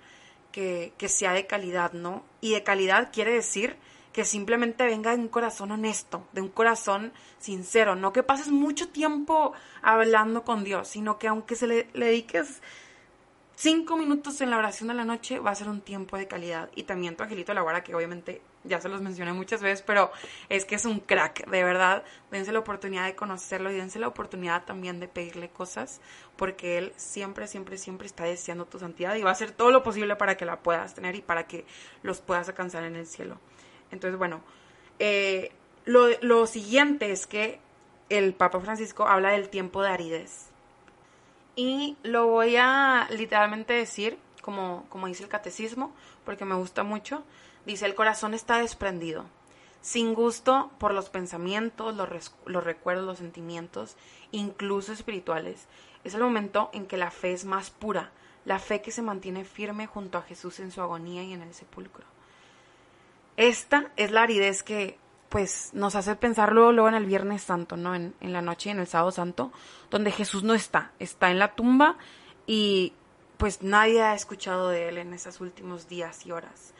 que, 0.55 1.09
sea 1.09 1.33
de 1.33 1.45
calidad, 1.45 1.91
¿no? 1.91 2.23
Y 2.39 2.53
de 2.53 2.63
calidad 2.63 3.09
quiere 3.11 3.33
decir 3.33 3.75
que 4.13 4.23
simplemente 4.23 4.85
venga 4.85 5.11
de 5.11 5.17
un 5.17 5.27
corazón 5.27 5.71
honesto, 5.71 6.25
de 6.31 6.41
un 6.41 6.47
corazón 6.47 7.11
sincero, 7.39 7.97
no 7.97 8.13
que 8.13 8.23
pases 8.23 8.47
mucho 8.47 8.87
tiempo 8.87 9.51
hablando 9.81 10.45
con 10.45 10.63
Dios, 10.63 10.87
sino 10.87 11.19
que 11.19 11.27
aunque 11.27 11.55
se 11.55 11.67
le, 11.67 11.89
le 11.93 12.05
dediques 12.05 12.61
cinco 13.55 13.97
minutos 13.97 14.39
en 14.39 14.49
la 14.49 14.57
oración 14.57 14.87
de 14.87 14.93
la 14.93 15.03
noche 15.03 15.39
va 15.39 15.51
a 15.51 15.55
ser 15.55 15.67
un 15.67 15.81
tiempo 15.81 16.17
de 16.17 16.27
calidad. 16.27 16.69
Y 16.73 16.83
también 16.83 17.17
tu 17.17 17.23
angelito 17.23 17.51
de 17.51 17.55
la 17.55 17.61
guarda, 17.61 17.83
que 17.83 17.93
obviamente 17.93 18.41
ya 18.65 18.81
se 18.81 18.89
los 18.89 19.01
mencioné 19.01 19.33
muchas 19.33 19.61
veces, 19.61 19.83
pero 19.85 20.11
es 20.49 20.65
que 20.65 20.75
es 20.75 20.85
un 20.85 20.99
crack, 20.99 21.49
de 21.49 21.63
verdad. 21.63 22.03
Dense 22.31 22.51
la 22.51 22.59
oportunidad 22.59 23.05
de 23.05 23.15
conocerlo 23.15 23.71
y 23.71 23.75
dense 23.75 23.99
la 23.99 24.07
oportunidad 24.07 24.65
también 24.65 24.99
de 24.99 25.07
pedirle 25.07 25.49
cosas, 25.49 26.01
porque 26.35 26.77
él 26.77 26.93
siempre, 26.95 27.47
siempre, 27.47 27.77
siempre 27.77 28.07
está 28.07 28.25
deseando 28.25 28.65
tu 28.65 28.79
santidad 28.79 29.15
y 29.15 29.23
va 29.23 29.29
a 29.29 29.33
hacer 29.33 29.51
todo 29.51 29.71
lo 29.71 29.83
posible 29.83 30.15
para 30.15 30.35
que 30.35 30.45
la 30.45 30.59
puedas 30.59 30.93
tener 30.93 31.15
y 31.15 31.21
para 31.21 31.47
que 31.47 31.65
los 32.03 32.21
puedas 32.21 32.47
alcanzar 32.47 32.83
en 32.83 32.95
el 32.95 33.05
cielo. 33.05 33.39
Entonces, 33.91 34.17
bueno, 34.17 34.41
eh, 34.99 35.51
lo, 35.85 36.07
lo 36.21 36.47
siguiente 36.47 37.11
es 37.11 37.27
que 37.27 37.59
el 38.09 38.33
Papa 38.33 38.59
Francisco 38.59 39.07
habla 39.07 39.31
del 39.31 39.49
tiempo 39.49 39.81
de 39.81 39.89
aridez 39.89 40.51
y 41.55 41.95
lo 42.03 42.27
voy 42.27 42.57
a 42.57 43.07
literalmente 43.11 43.73
decir, 43.73 44.17
como, 44.41 44.85
como 44.89 45.07
dice 45.07 45.23
el 45.23 45.29
catecismo, 45.29 45.93
porque 46.25 46.45
me 46.45 46.55
gusta 46.55 46.83
mucho. 46.83 47.23
Dice, 47.65 47.85
el 47.85 47.95
corazón 47.95 48.33
está 48.33 48.59
desprendido, 48.59 49.25
sin 49.81 50.13
gusto 50.13 50.71
por 50.77 50.93
los 50.93 51.09
pensamientos, 51.09 51.95
los, 51.95 52.35
los 52.45 52.63
recuerdos, 52.63 53.05
los 53.05 53.17
sentimientos, 53.17 53.95
incluso 54.31 54.93
espirituales. 54.93 55.67
Es 56.03 56.13
el 56.13 56.21
momento 56.21 56.69
en 56.73 56.85
que 56.85 56.97
la 56.97 57.11
fe 57.11 57.33
es 57.33 57.45
más 57.45 57.71
pura, 57.71 58.11
la 58.45 58.59
fe 58.59 58.81
que 58.81 58.91
se 58.91 59.01
mantiene 59.01 59.43
firme 59.45 59.87
junto 59.87 60.17
a 60.17 60.21
Jesús 60.21 60.59
en 60.59 60.71
su 60.71 60.81
agonía 60.81 61.23
y 61.23 61.33
en 61.33 61.41
el 61.41 61.53
sepulcro. 61.53 62.05
Esta 63.37 63.91
es 63.95 64.11
la 64.11 64.23
aridez 64.23 64.63
que 64.63 64.97
pues 65.29 65.71
nos 65.73 65.95
hace 65.95 66.15
pensar 66.15 66.53
luego, 66.53 66.87
en 66.87 66.93
el 66.93 67.05
Viernes 67.05 67.41
Santo, 67.41 67.75
¿no? 67.75 67.95
En, 67.95 68.13
en 68.21 68.31
la 68.31 68.41
noche 68.41 68.69
y 68.69 68.71
en 68.71 68.79
el 68.79 68.87
Sábado 68.87 69.11
Santo, 69.11 69.51
donde 69.89 70.11
Jesús 70.11 70.43
no 70.43 70.53
está, 70.53 70.91
está 70.99 71.31
en 71.31 71.39
la 71.39 71.55
tumba 71.55 71.97
y 72.45 72.93
pues 73.37 73.61
nadie 73.61 74.01
ha 74.01 74.13
escuchado 74.13 74.69
de 74.69 74.89
él 74.89 74.97
en 74.97 75.13
esos 75.13 75.41
últimos 75.41 75.89
días 75.89 76.25
y 76.25 76.31
horas. 76.31 76.73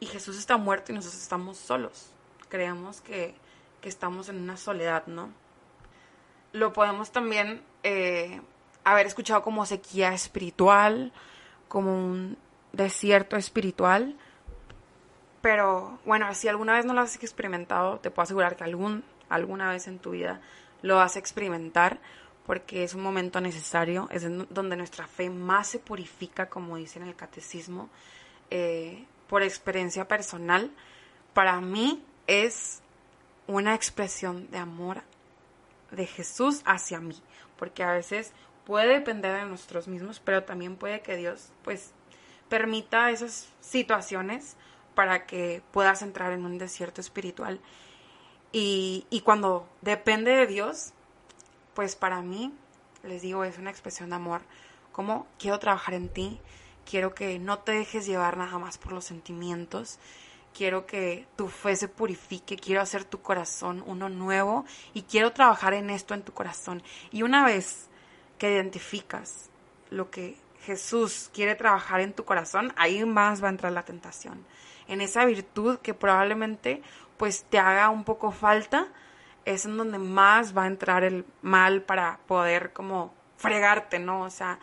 Y 0.00 0.06
Jesús 0.06 0.38
está 0.38 0.56
muerto 0.56 0.92
y 0.92 0.94
nosotros 0.94 1.20
estamos 1.20 1.56
solos. 1.56 2.10
Creemos 2.48 3.00
que, 3.00 3.34
que 3.80 3.88
estamos 3.88 4.28
en 4.28 4.36
una 4.36 4.56
soledad, 4.56 5.06
¿no? 5.06 5.30
Lo 6.52 6.72
podemos 6.72 7.10
también 7.10 7.62
eh, 7.82 8.40
haber 8.84 9.06
escuchado 9.06 9.42
como 9.42 9.66
sequía 9.66 10.12
espiritual, 10.12 11.12
como 11.68 11.92
un 11.92 12.38
desierto 12.72 13.36
espiritual, 13.36 14.16
pero 15.46 15.98
bueno, 16.04 16.32
si 16.34 16.48
alguna 16.48 16.74
vez 16.74 16.84
no 16.84 16.92
lo 16.92 17.02
has 17.02 17.14
experimentado, 17.22 18.00
te 18.00 18.10
puedo 18.10 18.24
asegurar 18.24 18.56
que 18.56 18.64
algún, 18.64 19.04
alguna 19.28 19.70
vez 19.70 19.86
en 19.86 19.98
tu 19.98 20.10
vida 20.10 20.40
lo 20.82 20.96
vas 20.96 21.16
a 21.16 21.18
experimentar 21.18 22.00
porque 22.46 22.84
es 22.84 22.94
un 22.94 23.02
momento 23.02 23.40
necesario, 23.40 24.08
es 24.10 24.24
donde 24.50 24.76
nuestra 24.76 25.06
fe 25.06 25.30
más 25.30 25.68
se 25.68 25.78
purifica, 25.78 26.48
como 26.48 26.76
dice 26.76 27.00
en 27.00 27.06
el 27.06 27.16
catecismo, 27.16 27.90
eh, 28.50 29.04
por 29.28 29.42
experiencia 29.42 30.08
personal. 30.08 30.70
Para 31.34 31.60
mí 31.60 32.04
es 32.26 32.82
una 33.46 33.74
expresión 33.74 34.50
de 34.50 34.58
amor 34.58 35.02
de 35.90 36.06
Jesús 36.06 36.62
hacia 36.64 37.00
mí, 37.00 37.16
porque 37.58 37.82
a 37.82 37.92
veces 37.92 38.32
puede 38.64 38.88
depender 38.94 39.36
de 39.36 39.46
nosotros 39.46 39.86
mismos, 39.88 40.20
pero 40.20 40.44
también 40.44 40.76
puede 40.76 41.00
que 41.00 41.16
Dios 41.16 41.50
pues 41.62 41.92
permita 42.48 43.10
esas 43.10 43.48
situaciones 43.60 44.56
para 44.94 45.26
que 45.26 45.62
puedas 45.72 46.02
entrar 46.02 46.32
en 46.32 46.44
un 46.44 46.58
desierto 46.58 47.00
espiritual. 47.00 47.60
Y, 48.52 49.06
y 49.10 49.20
cuando 49.20 49.68
depende 49.82 50.32
de 50.32 50.46
Dios, 50.46 50.92
pues 51.74 51.94
para 51.94 52.22
mí, 52.22 52.52
les 53.04 53.22
digo, 53.22 53.44
es 53.44 53.58
una 53.58 53.70
expresión 53.70 54.10
de 54.10 54.16
amor. 54.16 54.40
Como 54.92 55.26
quiero 55.38 55.58
trabajar 55.58 55.94
en 55.94 56.08
ti, 56.08 56.40
quiero 56.88 57.14
que 57.14 57.38
no 57.38 57.58
te 57.58 57.72
dejes 57.72 58.06
llevar 58.06 58.36
nada 58.36 58.58
más 58.58 58.78
por 58.78 58.92
los 58.92 59.04
sentimientos, 59.04 59.98
quiero 60.54 60.86
que 60.86 61.26
tu 61.36 61.48
fe 61.48 61.76
se 61.76 61.88
purifique, 61.88 62.56
quiero 62.56 62.80
hacer 62.80 63.04
tu 63.04 63.20
corazón 63.20 63.82
uno 63.86 64.08
nuevo 64.08 64.64
y 64.94 65.02
quiero 65.02 65.32
trabajar 65.32 65.74
en 65.74 65.90
esto 65.90 66.14
en 66.14 66.22
tu 66.22 66.32
corazón. 66.32 66.82
Y 67.10 67.22
una 67.22 67.44
vez 67.44 67.88
que 68.38 68.52
identificas 68.52 69.50
lo 69.90 70.10
que 70.10 70.36
Jesús 70.62 71.30
quiere 71.34 71.54
trabajar 71.54 72.00
en 72.00 72.12
tu 72.12 72.24
corazón, 72.24 72.72
ahí 72.76 73.04
más 73.04 73.42
va 73.42 73.48
a 73.48 73.50
entrar 73.50 73.72
la 73.72 73.84
tentación 73.84 74.44
en 74.88 75.00
esa 75.00 75.24
virtud 75.24 75.78
que 75.78 75.94
probablemente 75.94 76.82
pues 77.16 77.44
te 77.44 77.58
haga 77.58 77.88
un 77.90 78.04
poco 78.04 78.30
falta, 78.30 78.88
es 79.44 79.64
en 79.64 79.76
donde 79.76 79.98
más 79.98 80.56
va 80.56 80.64
a 80.64 80.66
entrar 80.66 81.04
el 81.04 81.24
mal 81.42 81.82
para 81.82 82.18
poder 82.26 82.72
como 82.72 83.14
fregarte, 83.36 83.98
¿no? 83.98 84.22
O 84.22 84.30
sea, 84.30 84.58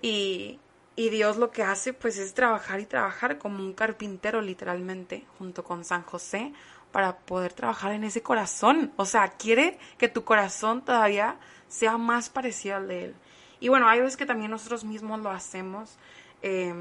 y, 0.00 0.58
y 0.98 1.10
Dios 1.10 1.36
lo 1.36 1.52
que 1.52 1.62
hace 1.62 1.92
pues 1.92 2.18
es 2.18 2.34
trabajar 2.34 2.80
y 2.80 2.84
trabajar 2.84 3.38
como 3.38 3.60
un 3.60 3.72
carpintero 3.72 4.40
literalmente 4.40 5.24
junto 5.38 5.62
con 5.62 5.84
San 5.84 6.02
José 6.02 6.52
para 6.90 7.18
poder 7.18 7.52
trabajar 7.52 7.92
en 7.92 8.02
ese 8.02 8.20
corazón. 8.20 8.92
O 8.96 9.04
sea, 9.04 9.28
quiere 9.28 9.78
que 9.96 10.08
tu 10.08 10.24
corazón 10.24 10.84
todavía 10.84 11.36
sea 11.68 11.98
más 11.98 12.30
parecido 12.30 12.78
al 12.78 12.88
de 12.88 13.04
Él. 13.04 13.14
Y 13.60 13.68
bueno, 13.68 13.88
hay 13.88 14.00
veces 14.00 14.16
que 14.16 14.26
también 14.26 14.50
nosotros 14.50 14.82
mismos 14.82 15.20
lo 15.20 15.30
hacemos. 15.30 15.96
Eh, 16.42 16.74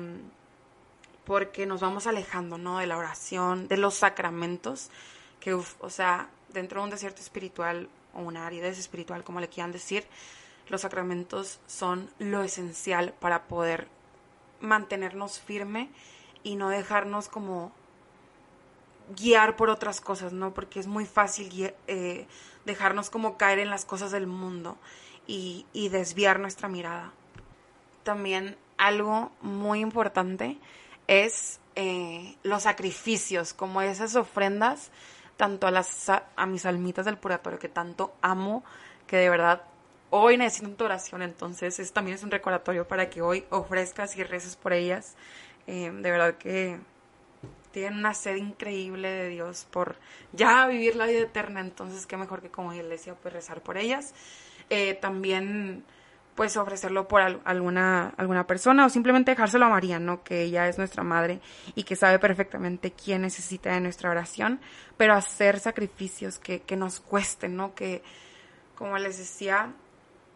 porque 1.24 1.68
nos 1.68 1.82
vamos 1.82 2.08
alejando, 2.08 2.58
¿no? 2.58 2.80
De 2.80 2.88
la 2.88 2.98
oración, 2.98 3.68
de 3.68 3.78
los 3.78 3.94
sacramentos, 3.96 4.90
que, 5.40 5.54
o 5.54 5.90
sea, 5.92 6.30
dentro 6.50 6.80
de 6.80 6.86
un 6.86 6.90
desierto 6.90 7.22
espiritual 7.22 7.88
o 8.16 8.22
una 8.22 8.48
aridez 8.48 8.80
espiritual, 8.80 9.24
como 9.24 9.42
le 9.42 9.48
quieran 9.50 9.72
decir, 9.72 10.08
los 10.70 10.82
sacramentos 10.82 11.60
son 11.68 12.10
lo 12.18 12.42
esencial 12.42 13.14
para 13.20 13.44
poder 13.44 13.96
mantenernos 14.60 15.40
firme 15.40 15.90
y 16.44 16.56
no 16.56 16.70
dejarnos 16.70 17.30
como 17.30 17.72
guiar 19.16 19.56
por 19.56 19.70
otras 19.70 20.02
cosas, 20.02 20.34
¿no? 20.34 20.54
Porque 20.54 20.80
es 20.80 20.88
muy 20.88 21.06
fácil 21.06 21.74
eh, 21.88 22.28
dejarnos 22.66 23.10
como 23.10 23.38
caer 23.38 23.60
en 23.60 23.70
las 23.70 23.86
cosas 23.86 24.12
del 24.12 24.28
mundo 24.28 24.78
y, 25.26 25.66
desviar 25.90 26.40
nuestra 26.40 26.68
mirada. 26.68 27.12
También 28.04 28.58
algo 28.78 29.32
muy 29.42 29.80
importante 29.80 30.58
es 31.08 31.60
eh, 31.76 32.36
los 32.44 32.64
sacrificios, 32.64 33.54
como 33.54 33.82
esas 33.82 34.16
ofrendas, 34.16 34.92
tanto 35.36 35.68
a, 35.68 35.72
las, 35.72 36.10
a 36.10 36.46
mis 36.46 36.66
almitas 36.66 37.06
del 37.06 37.18
purgatorio 37.18 37.60
que 37.60 37.70
tanto 37.70 38.14
amo, 38.22 38.64
que 39.06 39.18
de 39.18 39.30
verdad 39.30 39.64
hoy 40.10 40.38
necesito 40.38 40.70
tu 40.72 40.86
oración, 40.86 41.22
entonces 41.22 41.80
es, 41.80 41.92
también 41.94 42.16
es 42.16 42.24
un 42.24 42.32
recordatorio 42.32 42.88
para 42.88 43.10
que 43.10 43.22
hoy 43.22 43.46
ofrezcas 43.50 44.16
y 44.18 44.24
reces 44.24 44.56
por 44.56 44.74
ellas. 44.74 45.16
Eh, 45.68 45.92
de 45.92 46.12
verdad 46.12 46.36
que 46.36 46.80
tienen 47.72 48.00
una 48.00 48.14
sed 48.14 48.36
increíble 48.38 49.10
de 49.10 49.30
Dios 49.30 49.68
por 49.70 49.98
ya 50.32 50.66
vivir 50.68 50.96
la 50.96 51.06
vida 51.06 51.20
eterna, 51.20 51.60
entonces 51.60 52.08
qué 52.08 52.18
mejor 52.18 52.42
que 52.42 52.50
como 52.50 52.74
iglesia 52.74 53.16
pues 53.16 53.34
rezar 53.34 53.62
por 53.62 53.78
ellas. 53.78 54.14
Eh, 54.70 54.96
también 54.96 55.84
pues 56.36 56.56
ofrecerlo 56.56 57.08
por 57.08 57.22
alguna, 57.22 58.14
alguna 58.16 58.46
persona 58.46 58.86
o 58.86 58.90
simplemente 58.90 59.32
dejárselo 59.32 59.66
a 59.66 59.70
María, 59.70 60.00
¿no? 60.00 60.24
Que 60.24 60.44
ella 60.44 60.68
es 60.68 60.78
nuestra 60.78 61.04
madre 61.04 61.40
y 61.74 61.84
que 61.84 61.96
sabe 61.96 62.20
perfectamente 62.20 62.92
quién 62.92 63.24
necesita 63.24 63.72
de 63.74 63.82
nuestra 63.82 64.12
oración, 64.12 64.60
pero 64.98 65.16
hacer 65.16 65.60
sacrificios 65.60 66.38
que, 66.38 66.62
que 66.62 66.76
nos 66.76 67.00
cuesten, 67.00 67.56
¿no? 67.56 67.74
Que, 67.74 68.04
como 68.76 69.00
les 69.00 69.18
decía 69.18 69.74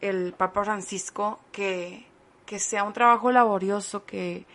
el 0.01 0.33
Papa 0.33 0.63
Francisco, 0.63 1.39
que, 1.51 2.05
que 2.45 2.59
sea 2.59 2.83
un 2.83 2.93
trabajo 2.93 3.31
laborioso, 3.31 4.05
que, 4.05 4.45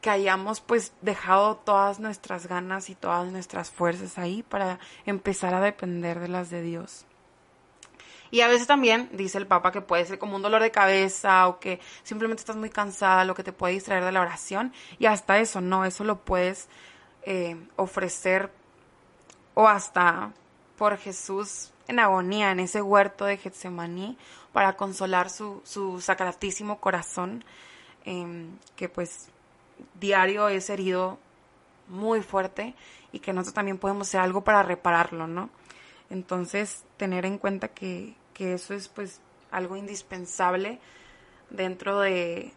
que 0.00 0.10
hayamos 0.10 0.60
pues 0.60 0.92
dejado 1.00 1.56
todas 1.56 2.00
nuestras 2.00 2.46
ganas 2.46 2.90
y 2.90 2.94
todas 2.94 3.30
nuestras 3.32 3.70
fuerzas 3.70 4.18
ahí 4.18 4.42
para 4.42 4.78
empezar 5.06 5.54
a 5.54 5.60
depender 5.60 6.20
de 6.20 6.28
las 6.28 6.50
de 6.50 6.62
Dios. 6.62 7.06
Y 8.30 8.40
a 8.40 8.48
veces 8.48 8.66
también 8.66 9.08
dice 9.12 9.38
el 9.38 9.46
Papa 9.46 9.70
que 9.70 9.80
puede 9.80 10.04
ser 10.06 10.18
como 10.18 10.34
un 10.34 10.42
dolor 10.42 10.60
de 10.60 10.72
cabeza 10.72 11.46
o 11.46 11.60
que 11.60 11.78
simplemente 12.02 12.40
estás 12.40 12.56
muy 12.56 12.68
cansada, 12.68 13.24
lo 13.24 13.34
que 13.34 13.44
te 13.44 13.52
puede 13.52 13.74
distraer 13.74 14.04
de 14.04 14.10
la 14.10 14.22
oración. 14.22 14.72
Y 14.98 15.06
hasta 15.06 15.38
eso, 15.38 15.60
no, 15.60 15.84
eso 15.84 16.02
lo 16.02 16.24
puedes 16.24 16.68
eh, 17.22 17.56
ofrecer 17.76 18.50
o 19.54 19.68
hasta 19.68 20.32
por 20.76 20.98
Jesús 20.98 21.72
en 21.88 21.98
agonía, 21.98 22.50
en 22.50 22.60
ese 22.60 22.82
huerto 22.82 23.24
de 23.24 23.36
Getsemaní, 23.36 24.16
para 24.52 24.76
consolar 24.76 25.30
su, 25.30 25.60
su 25.64 26.00
sacratísimo 26.00 26.80
corazón, 26.80 27.44
em, 28.04 28.58
que 28.76 28.88
pues 28.88 29.28
diario 30.00 30.48
es 30.48 30.70
herido 30.70 31.18
muy 31.88 32.22
fuerte 32.22 32.74
y 33.12 33.20
que 33.20 33.32
nosotros 33.32 33.54
también 33.54 33.78
podemos 33.78 34.08
hacer 34.08 34.20
algo 34.20 34.44
para 34.44 34.62
repararlo, 34.62 35.26
¿no? 35.26 35.50
Entonces, 36.10 36.84
tener 36.96 37.26
en 37.26 37.38
cuenta 37.38 37.68
que, 37.68 38.14
que 38.32 38.54
eso 38.54 38.74
es 38.74 38.88
pues 38.88 39.20
algo 39.50 39.76
indispensable 39.76 40.80
dentro 41.50 42.00
de 42.00 42.52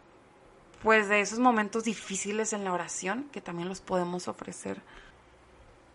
pues 0.82 1.08
de 1.08 1.20
esos 1.20 1.40
momentos 1.40 1.84
difíciles 1.84 2.52
en 2.52 2.64
la 2.64 2.72
oración 2.72 3.28
que 3.32 3.40
también 3.40 3.68
los 3.68 3.80
podemos 3.80 4.28
ofrecer. 4.28 4.80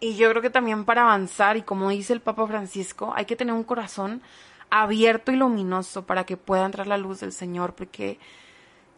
Y 0.03 0.17
yo 0.17 0.29
creo 0.31 0.41
que 0.41 0.49
también 0.49 0.83
para 0.83 1.03
avanzar 1.03 1.55
y 1.55 1.61
como 1.61 1.89
dice 1.89 2.11
el 2.11 2.19
Papa 2.19 2.45
Francisco, 2.45 3.13
hay 3.15 3.23
que 3.23 3.37
tener 3.37 3.53
un 3.53 3.63
corazón 3.63 4.21
abierto 4.69 5.31
y 5.31 5.37
luminoso 5.37 6.05
para 6.05 6.25
que 6.25 6.35
pueda 6.35 6.65
entrar 6.65 6.87
la 6.87 6.97
luz 6.97 7.21
del 7.21 7.31
Señor, 7.31 7.73
porque 7.73 8.19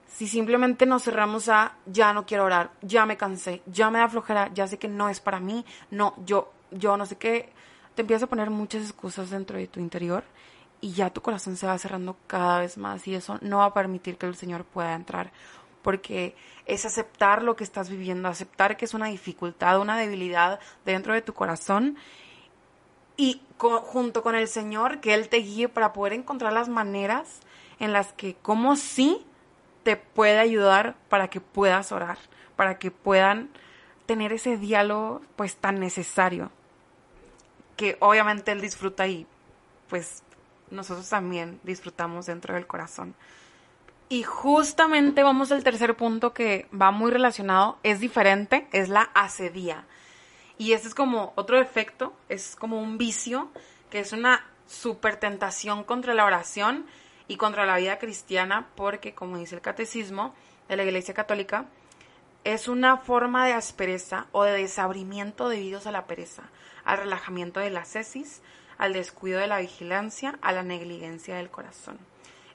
si 0.07 0.27
simplemente 0.27 0.87
nos 0.87 1.03
cerramos 1.03 1.47
a 1.47 1.73
ya 1.85 2.11
no 2.11 2.25
quiero 2.25 2.45
orar, 2.45 2.71
ya 2.81 3.05
me 3.05 3.17
cansé, 3.17 3.61
ya 3.67 3.91
me 3.91 3.99
da 3.99 4.09
flojera, 4.09 4.51
ya 4.55 4.65
sé 4.65 4.79
que 4.79 4.87
no 4.87 5.07
es 5.07 5.19
para 5.19 5.39
mí, 5.39 5.63
no, 5.91 6.15
yo 6.25 6.51
yo 6.71 6.97
no 6.97 7.05
sé 7.05 7.17
qué, 7.17 7.53
te 7.93 8.01
empiezas 8.01 8.23
a 8.23 8.27
poner 8.27 8.49
muchas 8.49 8.81
excusas 8.81 9.29
dentro 9.29 9.59
de 9.59 9.67
tu 9.67 9.79
interior 9.79 10.23
y 10.81 10.93
ya 10.93 11.11
tu 11.11 11.21
corazón 11.21 11.55
se 11.55 11.67
va 11.67 11.77
cerrando 11.77 12.17
cada 12.25 12.61
vez 12.61 12.79
más 12.79 13.07
y 13.07 13.13
eso 13.13 13.37
no 13.43 13.59
va 13.59 13.65
a 13.65 13.73
permitir 13.75 14.17
que 14.17 14.25
el 14.25 14.35
Señor 14.35 14.63
pueda 14.63 14.95
entrar 14.95 15.31
porque 15.85 16.35
es 16.65 16.83
aceptar 16.83 17.43
lo 17.43 17.55
que 17.55 17.63
estás 17.63 17.91
viviendo, 17.91 18.27
aceptar 18.27 18.75
que 18.75 18.85
es 18.85 18.95
una 18.95 19.05
dificultad, 19.05 19.79
una 19.79 19.99
debilidad 19.99 20.59
dentro 20.83 21.13
de 21.13 21.21
tu 21.21 21.35
corazón 21.35 21.95
y 23.17 23.43
junto 23.57 24.23
con 24.23 24.33
el 24.33 24.47
Señor 24.47 24.99
que 24.99 25.13
Él 25.13 25.29
te 25.29 25.37
guíe 25.37 25.69
para 25.69 25.93
poder 25.93 26.13
encontrar 26.13 26.53
las 26.53 26.69
maneras 26.69 27.41
en 27.79 27.93
las 27.93 28.13
que 28.13 28.33
como 28.33 28.75
sí 28.77 29.23
te 29.83 29.95
puede 29.95 30.39
ayudar 30.39 30.95
para 31.07 31.27
que 31.27 31.39
puedas 31.39 31.91
orar, 31.91 32.17
para 32.55 32.79
que 32.79 32.89
puedan 32.89 33.51
tener 34.07 34.33
ese 34.33 34.57
diálogo 34.57 35.21
pues 35.35 35.55
tan 35.55 35.79
necesario 35.79 36.49
que 37.77 37.95
obviamente 37.99 38.51
Él 38.51 38.59
disfruta 38.59 39.05
y 39.05 39.27
pues 39.87 40.23
nosotros 40.71 41.07
también 41.07 41.59
disfrutamos 41.61 42.25
dentro 42.25 42.55
del 42.55 42.65
corazón. 42.65 43.13
Y 44.07 44.21
justamente 44.21 45.23
vamos 45.23 45.51
al 45.51 45.63
tercer 45.63 45.95
punto 45.95 46.33
que 46.33 46.67
va 46.79 46.91
muy 46.91 47.09
relacionado, 47.09 47.79
es 47.81 47.99
diferente, 47.99 48.67
es 48.71 48.87
la 48.87 49.09
asedía. 49.15 49.85
Y 50.59 50.73
ese 50.73 50.87
es 50.87 50.95
como 50.95 51.33
otro 51.35 51.59
efecto, 51.59 52.13
es 52.29 52.55
como 52.55 52.79
un 52.79 52.99
vicio, 52.99 53.49
que 53.89 53.99
es 53.99 54.13
una 54.13 54.45
super 54.67 55.17
tentación 55.17 55.83
contra 55.83 56.13
la 56.13 56.25
oración 56.25 56.85
y 57.27 57.37
contra 57.37 57.65
la 57.65 57.77
vida 57.77 57.97
cristiana, 57.97 58.67
porque 58.75 59.15
como 59.15 59.37
dice 59.37 59.55
el 59.55 59.61
catecismo 59.61 60.35
de 60.69 60.77
la 60.77 60.83
Iglesia 60.83 61.15
Católica, 61.15 61.65
es 62.43 62.67
una 62.67 62.97
forma 62.97 63.47
de 63.47 63.53
aspereza 63.53 64.27
o 64.31 64.43
de 64.43 64.51
desabrimiento 64.51 65.49
debido 65.49 65.81
a 65.83 65.91
la 65.91 66.05
pereza, 66.05 66.43
al 66.83 66.99
relajamiento 66.99 67.59
de 67.59 67.71
la 67.71 67.85
cesis, 67.85 68.43
al 68.77 68.93
descuido 68.93 69.39
de 69.39 69.47
la 69.47 69.59
vigilancia, 69.59 70.37
a 70.43 70.51
la 70.51 70.61
negligencia 70.61 71.37
del 71.37 71.49
corazón. 71.49 71.97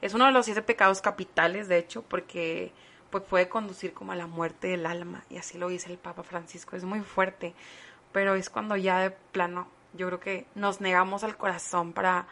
Es 0.02 0.14
uno 0.14 0.26
de 0.26 0.32
los 0.32 0.46
siete 0.46 0.62
pecados 0.62 1.00
capitales, 1.00 1.68
de 1.68 1.78
hecho, 1.78 2.02
porque 2.02 2.72
pues, 3.10 3.24
puede 3.24 3.48
conducir 3.48 3.92
como 3.92 4.12
a 4.12 4.16
la 4.16 4.26
muerte 4.26 4.68
del 4.68 4.86
alma, 4.86 5.24
y 5.28 5.36
así 5.36 5.58
lo 5.58 5.68
dice 5.68 5.90
el 5.90 5.98
Papa 5.98 6.22
Francisco. 6.22 6.76
Es 6.76 6.84
muy 6.84 7.00
fuerte, 7.00 7.54
pero 8.12 8.34
es 8.34 8.50
cuando 8.50 8.76
ya 8.76 9.00
de 9.00 9.10
plano, 9.10 9.68
yo 9.92 10.06
creo 10.06 10.20
que 10.20 10.46
nos 10.54 10.80
negamos 10.80 11.24
al 11.24 11.36
corazón 11.36 11.92
para, 11.92 12.26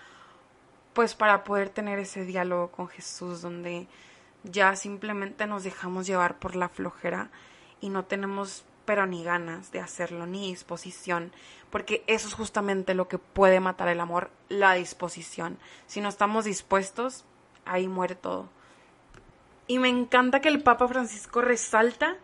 pues, 0.95 1.15
para 1.15 1.45
poder 1.45 1.69
tener 1.69 1.99
ese 1.99 2.25
diálogo 2.25 2.71
con 2.71 2.89
Jesús, 2.89 3.43
donde 3.43 3.87
ya 4.45 4.77
simplemente 4.77 5.47
nos 5.47 5.65
dejamos 5.65 6.07
llevar 6.07 6.39
por 6.39 6.57
la 6.57 6.69
flojera 6.69 7.31
y 7.81 7.89
no 7.91 8.05
tenemos 8.05 8.65
pero 8.89 9.05
ni 9.05 9.23
ganas 9.23 9.71
de 9.71 9.81
hacerlo, 9.81 10.25
ni 10.25 10.49
disposición, 10.49 11.31
porque 11.69 12.03
eso 12.07 12.27
es 12.27 12.33
justamente 12.33 12.95
lo 12.95 13.07
que 13.07 13.19
puede 13.19 13.61
matar 13.61 13.89
el 13.89 14.01
amor, 14.01 14.31
la 14.49 14.73
disposición. 14.73 15.59
Si 15.87 16.01
no 16.01 16.09
estamos 16.09 16.47
dispuestos, 16.47 17.27
ahí 17.69 17.89
muere 17.89 18.15
todo. 18.15 18.49
Y 19.67 19.79
me 19.79 19.89
encanta 19.89 20.41
que 20.41 20.49
el 20.49 20.63
Papa 20.63 20.89
Francisco 20.89 21.43
resalta 21.43 22.17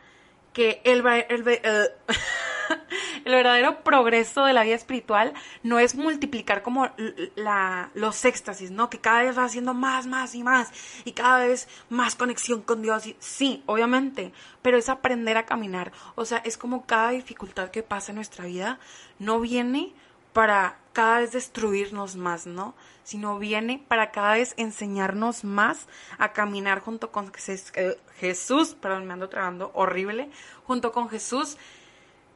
que 0.54 0.80
el, 0.85 1.04
el, 1.07 1.48
eh, 1.48 1.90
el 3.24 3.33
verdadero 3.33 3.83
progreso 3.83 4.44
de 4.44 4.52
la 4.52 4.62
vida 4.62 4.76
espiritual 4.76 5.35
no 5.62 5.78
es 5.78 5.94
multiplicar 5.94 6.62
como 6.62 6.88
la, 7.35 7.90
los 7.94 8.24
éxtasis, 8.24 8.70
¿no? 8.70 8.88
Que 8.88 8.98
cada 8.98 9.22
vez 9.22 9.37
va 9.37 9.44
haciendo 9.44 9.74
más, 9.74 10.07
más 10.07 10.35
y 10.35 10.42
más 10.42 10.70
y 11.04 11.12
cada 11.12 11.40
vez 11.40 11.68
más 11.90 12.14
conexión 12.14 12.62
con 12.62 12.80
Dios. 12.83 13.04
sí, 13.18 13.62
obviamente, 13.66 14.33
pero 14.62 14.78
es 14.78 14.88
aprender 14.88 15.37
a 15.37 15.44
caminar. 15.44 15.92
O 16.14 16.24
sea, 16.24 16.38
es 16.38 16.57
como 16.57 16.87
cada 16.87 17.11
dificultad 17.11 17.70
que 17.70 17.83
pasa 17.83 18.12
en 18.12 18.16
nuestra 18.16 18.46
vida 18.46 18.78
no 19.18 19.40
viene 19.40 19.92
para 20.35 20.77
cada 20.92 21.20
vez 21.20 21.33
destruirnos 21.33 22.16
más, 22.16 22.47
¿no? 22.47 22.75
Sino 23.03 23.38
viene 23.38 23.83
para 23.88 24.11
cada 24.11 24.35
vez 24.35 24.53
enseñarnos 24.59 25.44
más 25.44 25.88
a 26.18 26.35
caminar 26.35 26.81
junto 26.81 27.11
con 27.11 27.33
eh, 27.47 27.99
Jesús, 28.18 28.75
perdón, 28.75 29.07
me 29.07 29.14
ando 29.14 29.31
trabando 29.31 29.70
horrible, 29.73 30.29
junto 30.66 30.92
con 30.92 31.09
Jesús 31.09 31.57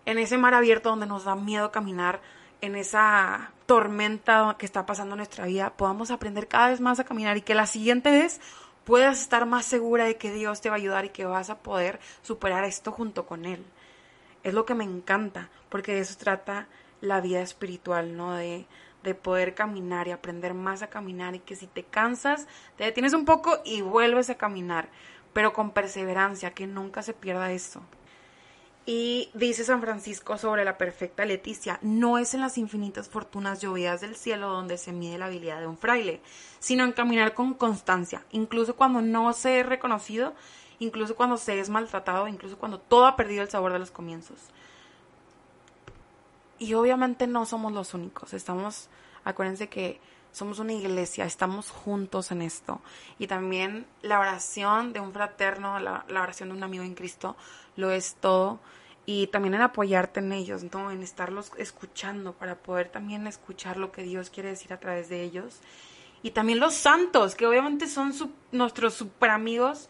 en 0.07 0.17
ese 0.17 0.39
mar 0.39 0.55
abierto 0.55 0.89
donde 0.89 1.07
nos 1.07 1.25
da 1.25 1.35
miedo 1.35 1.71
caminar, 1.71 2.23
en 2.61 2.77
esa 2.77 3.53
tormenta 3.67 4.57
que 4.59 4.67
está 4.67 4.87
pasando 4.87 5.15
en 5.15 5.19
nuestra 5.19 5.45
vida, 5.45 5.77
podamos 5.77 6.11
aprender 6.11 6.49
cada 6.49 6.71
vez 6.71 6.81
más 6.81 6.99
a 6.99 7.05
caminar 7.05 7.37
y 7.37 7.43
que 7.43 7.55
la 7.55 7.67
siguiente 7.67 8.11
vez 8.11 8.41
puedas 8.85 9.21
estar 9.21 9.45
más 9.45 9.67
segura 9.67 10.07
de 10.07 10.17
que 10.17 10.33
Dios 10.33 10.61
te 10.61 10.71
va 10.71 10.77
a 10.77 10.79
ayudar 10.79 11.05
y 11.05 11.11
que 11.11 11.27
vas 11.27 11.51
a 11.51 11.59
poder 11.59 12.01
superar 12.23 12.65
esto 12.65 12.91
junto 12.91 13.27
con 13.27 13.45
Él. 13.45 13.65
Es 14.43 14.55
lo 14.55 14.65
que 14.65 14.75
me 14.75 14.85
encanta, 14.85 15.51
porque 15.69 15.93
de 15.93 16.01
eso 16.01 16.17
trata 16.19 16.69
la 17.01 17.21
vida 17.21 17.41
espiritual, 17.41 18.17
¿no? 18.17 18.35
De, 18.35 18.67
de 19.03 19.15
poder 19.15 19.55
caminar 19.55 20.09
y 20.09 20.13
aprender 20.13 20.55
más 20.55 20.83
a 20.83 20.89
caminar 20.89 21.35
y 21.35 21.41
que 21.41 21.57
si 21.57 21.67
te 21.67 21.85
cansas, 21.85 22.47
te 22.77 22.85
detienes 22.85 23.15
un 23.15 23.25
poco 23.25 23.61
y 23.65 23.81
vuelves 23.81 24.31
a 24.31 24.37
caminar, 24.37 24.89
pero 25.33 25.53
con 25.53 25.71
perseverancia, 25.71 26.53
que 26.53 26.67
nunca 26.67 27.03
se 27.03 27.15
pierda 27.15 27.53
eso. 27.53 27.83
Y 28.91 29.29
dice 29.35 29.65
San 29.65 29.83
Francisco 29.83 30.39
sobre 30.39 30.65
la 30.65 30.79
perfecta 30.79 31.27
Leticia, 31.27 31.79
no 31.83 32.17
es 32.17 32.33
en 32.33 32.41
las 32.41 32.57
infinitas 32.57 33.11
fortunas 33.11 33.61
llovidas 33.61 34.01
del 34.01 34.17
cielo 34.17 34.49
donde 34.49 34.79
se 34.79 34.93
mide 34.93 35.19
la 35.19 35.27
habilidad 35.27 35.61
de 35.61 35.67
un 35.67 35.77
fraile, 35.77 36.23
sino 36.59 36.85
en 36.85 36.93
caminar 36.93 37.35
con 37.35 37.53
constancia, 37.53 38.25
incluso 38.31 38.77
cuando 38.77 39.03
no 39.03 39.31
se 39.35 39.61
es 39.61 39.67
reconocido, 39.67 40.33
incluso 40.79 41.17
cuando 41.17 41.37
se 41.37 41.61
es 41.61 41.69
maltratado, 41.69 42.29
incluso 42.29 42.57
cuando 42.57 42.81
todo 42.81 43.07
ha 43.07 43.15
perdido 43.15 43.43
el 43.43 43.51
sabor 43.51 43.75
de 43.75 43.79
los 43.79 43.91
comienzos. 43.91 44.39
Y 46.59 46.75
obviamente 46.75 47.27
no 47.27 47.47
somos 47.47 47.73
los 47.73 47.95
únicos, 47.95 48.35
estamos, 48.35 48.89
acuérdense 49.25 49.69
que 49.69 50.01
somos 50.33 50.59
una 50.59 50.73
iglesia, 50.73 51.25
estamos 51.25 51.71
juntos 51.71 52.31
en 52.31 52.43
esto. 52.43 52.81
Y 53.19 53.27
también 53.27 53.87
la 54.03 54.21
oración 54.21 54.93
de 54.93 55.01
un 55.01 55.13
fraterno, 55.13 55.79
la, 55.79 56.05
oración 56.09 56.51
de 56.51 56.55
un 56.57 56.63
amigo 56.63 56.85
en 56.85 56.95
Cristo, 56.95 57.37
lo 57.77 57.91
es 57.91 58.17
todo. 58.21 58.61
Y 59.07 59.29
también 59.29 59.55
en 59.55 59.63
apoyarte 59.63 60.21
en 60.21 60.33
ellos, 60.33 60.65
¿no? 60.71 60.91
en 60.91 61.03
estarlos 61.03 61.51
escuchando 61.57 62.35
para 62.35 62.57
poder 62.57 62.91
también 62.91 63.27
escuchar 63.27 63.79
lo 63.79 63.91
que 63.91 64.03
Dios 64.03 64.29
quiere 64.29 64.51
decir 64.51 64.73
a 64.73 64.81
través 64.81 65.09
de 65.09 65.23
ellos. 65.23 65.61
Y 66.23 66.33
también 66.33 66.61
los 66.61 66.75
santos, 66.75 67.35
que 67.35 67.47
obviamente 67.47 67.87
son 67.87 68.13
nuestros 68.53 68.95
super 68.95 69.31
amigos, 69.31 69.89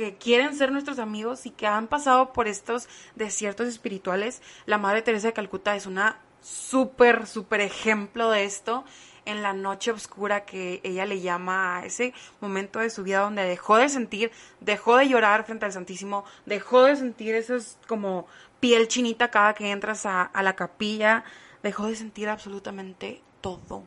que 0.00 0.16
quieren 0.16 0.56
ser 0.56 0.72
nuestros 0.72 0.98
amigos 0.98 1.44
y 1.44 1.50
que 1.50 1.66
han 1.66 1.86
pasado 1.86 2.32
por 2.32 2.48
estos 2.48 2.88
desiertos 3.16 3.68
espirituales. 3.68 4.40
La 4.64 4.78
Madre 4.78 5.02
Teresa 5.02 5.28
de 5.28 5.34
Calcuta 5.34 5.76
es 5.76 5.84
una 5.84 6.18
súper, 6.40 7.26
súper 7.26 7.60
ejemplo 7.60 8.30
de 8.30 8.44
esto 8.44 8.84
en 9.26 9.42
la 9.42 9.52
noche 9.52 9.90
oscura 9.90 10.46
que 10.46 10.80
ella 10.84 11.04
le 11.04 11.20
llama 11.20 11.76
a 11.76 11.84
ese 11.84 12.14
momento 12.40 12.78
de 12.78 12.88
su 12.88 13.02
vida 13.02 13.20
donde 13.20 13.44
dejó 13.44 13.76
de 13.76 13.90
sentir, 13.90 14.32
dejó 14.60 14.96
de 14.96 15.06
llorar 15.06 15.44
frente 15.44 15.66
al 15.66 15.72
Santísimo, 15.72 16.24
dejó 16.46 16.84
de 16.84 16.96
sentir 16.96 17.34
eso 17.34 17.54
es 17.54 17.76
como 17.86 18.26
piel 18.58 18.88
chinita 18.88 19.30
cada 19.30 19.52
que 19.52 19.70
entras 19.70 20.06
a, 20.06 20.30
la 20.42 20.56
capilla, 20.56 21.24
dejó 21.62 21.88
de 21.88 21.96
sentir 21.96 22.30
absolutamente 22.30 23.20
todo 23.42 23.84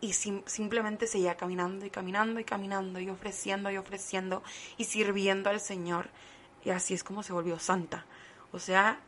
y 0.00 0.12
simplemente 0.12 1.06
seguía 1.06 1.36
caminando 1.36 1.84
y 1.84 1.90
caminando 1.90 2.40
y 2.40 2.44
caminando 2.44 3.00
y 3.00 3.10
ofreciendo 3.10 3.70
y 3.70 3.76
ofreciendo 3.76 4.42
y 4.76 4.84
sirviendo 4.84 5.50
al 5.50 5.60
Señor. 5.60 6.08
Y 6.64 6.70
así 6.70 6.94
es 6.94 7.04
como 7.04 7.22
se 7.22 7.32
volvió 7.32 7.58
santa. 7.58 8.06
O 8.52 8.58
sea, 8.58 9.00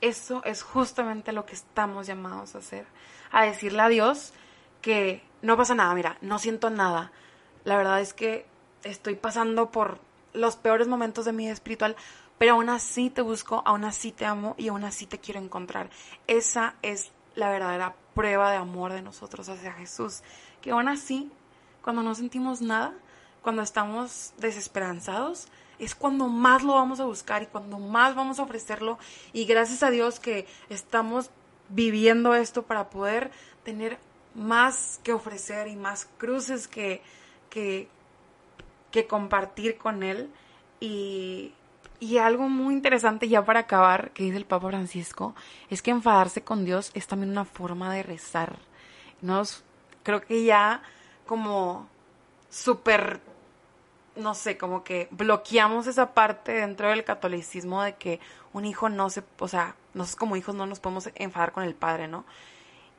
eso 0.00 0.42
es 0.44 0.62
justamente 0.62 1.32
lo 1.32 1.46
que 1.46 1.54
estamos 1.54 2.06
llamados 2.06 2.54
a 2.54 2.58
hacer. 2.58 2.86
A 3.30 3.44
decirle 3.44 3.82
a 3.82 3.88
Dios, 3.88 4.32
que 4.84 5.22
no 5.40 5.56
pasa 5.56 5.74
nada, 5.74 5.94
mira, 5.94 6.18
no 6.20 6.38
siento 6.38 6.68
nada. 6.68 7.10
La 7.64 7.76
verdad 7.76 8.00
es 8.00 8.12
que 8.12 8.46
estoy 8.82 9.14
pasando 9.14 9.70
por 9.70 9.98
los 10.34 10.56
peores 10.56 10.88
momentos 10.88 11.24
de 11.24 11.32
mi 11.32 11.44
vida 11.44 11.54
espiritual, 11.54 11.96
pero 12.36 12.52
aún 12.52 12.68
así 12.68 13.08
te 13.08 13.22
busco, 13.22 13.62
aún 13.64 13.84
así 13.84 14.12
te 14.12 14.26
amo 14.26 14.54
y 14.58 14.68
aún 14.68 14.84
así 14.84 15.06
te 15.06 15.18
quiero 15.18 15.40
encontrar. 15.40 15.88
Esa 16.26 16.74
es 16.82 17.12
la 17.34 17.48
verdadera 17.48 17.94
prueba 18.14 18.50
de 18.50 18.56
amor 18.56 18.92
de 18.92 19.02
nosotros 19.02 19.48
hacia 19.48 19.72
Jesús, 19.72 20.22
que 20.60 20.70
aún 20.70 20.88
así, 20.88 21.30
cuando 21.82 22.02
no 22.02 22.14
sentimos 22.14 22.60
nada, 22.60 22.94
cuando 23.42 23.62
estamos 23.62 24.32
desesperanzados, 24.38 25.48
es 25.78 25.94
cuando 25.94 26.28
más 26.28 26.62
lo 26.62 26.74
vamos 26.74 27.00
a 27.00 27.04
buscar 27.04 27.42
y 27.42 27.46
cuando 27.46 27.78
más 27.78 28.14
vamos 28.14 28.38
a 28.38 28.44
ofrecerlo. 28.44 28.98
Y 29.32 29.44
gracias 29.44 29.82
a 29.82 29.90
Dios 29.90 30.20
que 30.20 30.46
estamos 30.68 31.30
viviendo 31.68 32.34
esto 32.34 32.62
para 32.62 32.90
poder 32.90 33.30
tener 33.64 33.98
más 34.34 35.00
que 35.02 35.12
ofrecer 35.12 35.68
y 35.68 35.76
más 35.76 36.08
cruces 36.18 36.68
que, 36.68 37.02
que, 37.50 37.88
que 38.90 39.06
compartir 39.06 39.76
con 39.76 40.02
Él. 40.02 40.30
Y, 40.80 41.52
y 42.00 42.18
algo 42.18 42.48
muy 42.48 42.74
interesante 42.74 43.28
ya 43.28 43.44
para 43.44 43.60
acabar, 43.60 44.10
que 44.10 44.24
dice 44.24 44.36
el 44.36 44.46
Papa 44.46 44.68
Francisco, 44.68 45.34
es 45.70 45.82
que 45.82 45.90
enfadarse 45.90 46.42
con 46.42 46.64
Dios 46.64 46.90
es 46.94 47.06
también 47.06 47.30
una 47.30 47.44
forma 47.44 47.92
de 47.92 48.02
rezar. 48.02 48.58
Nos, 49.22 49.64
creo 50.02 50.20
que 50.20 50.44
ya 50.44 50.82
como 51.26 51.88
súper, 52.50 53.20
no 54.16 54.34
sé, 54.34 54.58
como 54.58 54.84
que 54.84 55.08
bloqueamos 55.10 55.86
esa 55.86 56.12
parte 56.12 56.52
dentro 56.52 56.88
del 56.88 57.04
catolicismo 57.04 57.82
de 57.82 57.94
que 57.94 58.20
un 58.52 58.64
hijo 58.64 58.88
no 58.88 59.10
se, 59.10 59.22
o 59.38 59.48
sea, 59.48 59.74
nosotros 59.94 60.16
como 60.16 60.36
hijos 60.36 60.54
no 60.54 60.66
nos 60.66 60.80
podemos 60.80 61.10
enfadar 61.14 61.52
con 61.52 61.64
el 61.64 61.74
padre, 61.74 62.08
¿no? 62.08 62.24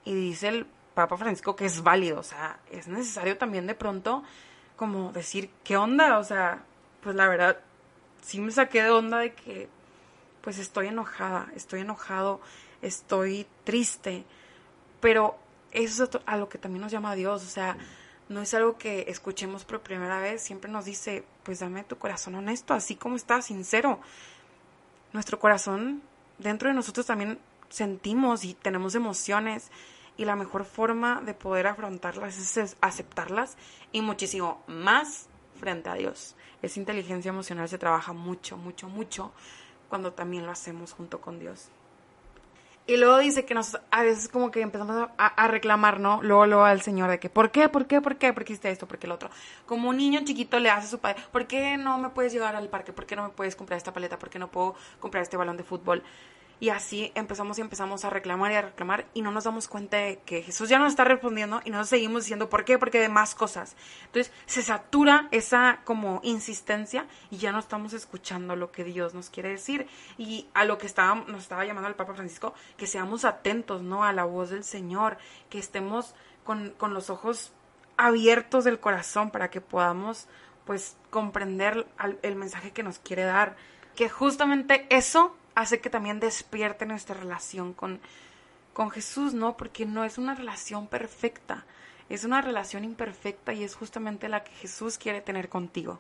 Y 0.03 0.13
dice 0.13 0.47
el 0.49 0.67
Papa 0.93 1.17
Francisco 1.17 1.55
que 1.55 1.65
es 1.65 1.83
válido, 1.83 2.19
o 2.19 2.23
sea, 2.23 2.59
es 2.71 2.87
necesario 2.87 3.37
también 3.37 3.67
de 3.67 3.75
pronto 3.75 4.23
como 4.75 5.11
decir, 5.11 5.49
¿qué 5.63 5.77
onda? 5.77 6.17
O 6.19 6.23
sea, 6.23 6.63
pues 7.01 7.15
la 7.15 7.27
verdad, 7.27 7.59
sí 8.25 8.41
me 8.41 8.51
saqué 8.51 8.81
de 8.83 8.89
onda 8.89 9.19
de 9.19 9.33
que, 9.33 9.69
pues 10.41 10.57
estoy 10.57 10.87
enojada, 10.87 11.51
estoy 11.55 11.81
enojado, 11.81 12.41
estoy 12.81 13.45
triste, 13.63 14.25
pero 14.99 15.37
eso 15.71 16.03
es 16.03 16.09
a 16.25 16.37
lo 16.37 16.49
que 16.49 16.57
también 16.57 16.81
nos 16.81 16.91
llama 16.91 17.15
Dios, 17.15 17.43
o 17.43 17.47
sea, 17.47 17.77
no 18.27 18.41
es 18.41 18.53
algo 18.55 18.77
que 18.77 19.05
escuchemos 19.07 19.63
por 19.63 19.81
primera 19.81 20.19
vez, 20.19 20.41
siempre 20.41 20.71
nos 20.71 20.85
dice, 20.85 21.23
pues 21.43 21.59
dame 21.59 21.83
tu 21.83 21.97
corazón 21.97 22.33
honesto, 22.35 22.73
así 22.73 22.95
como 22.95 23.15
está, 23.15 23.41
sincero. 23.43 23.99
Nuestro 25.13 25.39
corazón, 25.39 26.01
dentro 26.39 26.69
de 26.69 26.75
nosotros 26.75 27.05
también 27.05 27.37
sentimos 27.69 28.43
y 28.43 28.55
tenemos 28.55 28.95
emociones 28.95 29.69
y 30.17 30.25
la 30.25 30.35
mejor 30.35 30.65
forma 30.65 31.21
de 31.21 31.35
poder 31.35 31.67
afrontarlas 31.67 32.57
es 32.57 32.75
aceptarlas 32.81 33.57
y 33.91 34.01
muchísimo 34.01 34.63
más 34.65 35.27
frente 35.65 35.89
a 35.89 35.95
Dios. 35.95 36.35
Esa 36.61 36.79
inteligencia 36.79 37.29
emocional 37.29 37.67
se 37.67 37.79
trabaja 37.79 38.13
mucho, 38.13 38.55
mucho, 38.55 38.87
mucho 38.87 39.31
cuando 39.89 40.13
también 40.13 40.45
lo 40.45 40.51
hacemos 40.51 40.93
junto 40.93 41.19
con 41.19 41.39
Dios. 41.39 41.69
Y 42.85 42.97
luego 42.97 43.17
dice 43.17 43.45
que 43.45 43.55
nos, 43.55 43.79
a 43.89 44.03
veces 44.03 44.29
como 44.29 44.51
que 44.51 44.61
empezamos 44.61 45.09
a, 45.17 45.47
reclamar, 45.47 45.99
¿no? 45.99 46.21
Luego, 46.21 46.45
luego 46.45 46.65
al 46.65 46.81
Señor 46.81 47.09
de 47.09 47.19
que, 47.19 47.31
¿por 47.31 47.49
qué? 47.49 47.67
¿Por 47.67 47.87
qué? 47.87 47.99
¿Por 47.99 48.17
qué? 48.17 48.31
¿Por 48.31 48.45
qué 48.45 48.53
hiciste 48.53 48.69
esto? 48.69 48.87
¿Por 48.87 48.99
qué 48.99 49.07
el 49.07 49.13
otro? 49.13 49.31
Como 49.65 49.89
un 49.89 49.97
niño 49.97 50.19
chiquito 50.23 50.59
le 50.59 50.69
hace 50.69 50.85
a 50.85 50.89
su 50.91 50.99
padre, 50.99 51.23
¿por 51.31 51.47
qué 51.47 51.77
no 51.77 51.97
me 51.97 52.09
puedes 52.09 52.31
llevar 52.31 52.55
al 52.55 52.69
parque? 52.69 52.93
¿Por 52.93 53.07
qué 53.07 53.15
no 53.15 53.23
me 53.23 53.29
puedes 53.29 53.55
comprar 53.55 53.77
esta 53.77 53.91
paleta? 53.91 54.19
¿Por 54.19 54.29
qué 54.29 54.37
no 54.37 54.51
puedo 54.51 54.75
comprar 54.99 55.23
este 55.23 55.35
balón 55.35 55.57
de 55.57 55.63
fútbol? 55.63 56.03
Y 56.59 56.69
así 56.69 57.11
empezamos 57.15 57.57
y 57.57 57.61
empezamos 57.61 58.05
a 58.05 58.09
reclamar 58.09 58.51
y 58.51 58.55
a 58.55 58.61
reclamar 58.61 59.05
y 59.13 59.21
no 59.21 59.31
nos 59.31 59.43
damos 59.43 59.67
cuenta 59.67 59.97
de 59.97 60.19
que 60.19 60.41
Jesús 60.41 60.69
ya 60.69 60.79
nos 60.79 60.89
está 60.89 61.03
respondiendo 61.03 61.61
y 61.65 61.69
nos 61.69 61.89
seguimos 61.89 62.23
diciendo 62.23 62.49
por 62.49 62.63
qué, 62.63 62.77
porque 62.77 62.99
de 62.99 63.09
más 63.09 63.35
cosas. 63.35 63.75
Entonces 64.05 64.31
se 64.45 64.61
satura 64.61 65.27
esa 65.31 65.81
como 65.83 66.21
insistencia 66.23 67.07
y 67.29 67.37
ya 67.37 67.51
no 67.51 67.59
estamos 67.59 67.93
escuchando 67.93 68.55
lo 68.55 68.71
que 68.71 68.85
Dios 68.85 69.13
nos 69.13 69.29
quiere 69.29 69.49
decir 69.49 69.87
y 70.17 70.47
a 70.53 70.63
lo 70.63 70.77
que 70.77 70.87
estaba, 70.87 71.15
nos 71.27 71.43
estaba 71.43 71.65
llamando 71.65 71.89
el 71.89 71.95
Papa 71.95 72.13
Francisco, 72.13 72.53
que 72.77 72.87
seamos 72.87 73.25
atentos, 73.25 73.81
¿no? 73.81 74.05
A 74.05 74.13
la 74.13 74.23
voz 74.23 74.49
del 74.49 74.63
Señor, 74.63 75.17
que 75.49 75.59
estemos 75.59 76.15
con, 76.45 76.69
con 76.71 76.93
los 76.93 77.09
ojos 77.09 77.51
abiertos 77.97 78.63
del 78.63 78.79
corazón 78.79 79.31
para 79.31 79.49
que 79.49 79.61
podamos 79.61 80.27
pues 80.65 80.95
comprender 81.09 81.85
el 82.21 82.35
mensaje 82.35 82.71
que 82.71 82.83
nos 82.83 82.99
quiere 82.99 83.23
dar. 83.23 83.55
Que 83.95 84.09
justamente 84.09 84.87
eso 84.89 85.35
hace 85.55 85.79
que 85.79 85.89
también 85.89 86.19
despierte 86.19 86.85
nuestra 86.85 87.15
relación 87.15 87.73
con, 87.73 87.99
con 88.73 88.91
Jesús, 88.91 89.33
¿no? 89.33 89.57
Porque 89.57 89.85
no 89.85 90.03
es 90.03 90.17
una 90.17 90.35
relación 90.35 90.87
perfecta, 90.87 91.65
es 92.09 92.23
una 92.25 92.41
relación 92.41 92.83
imperfecta 92.83 93.53
y 93.53 93.63
es 93.63 93.73
justamente 93.73 94.29
la 94.29 94.43
que 94.43 94.51
Jesús 94.51 94.97
quiere 94.97 95.21
tener 95.21 95.49
contigo. 95.49 95.99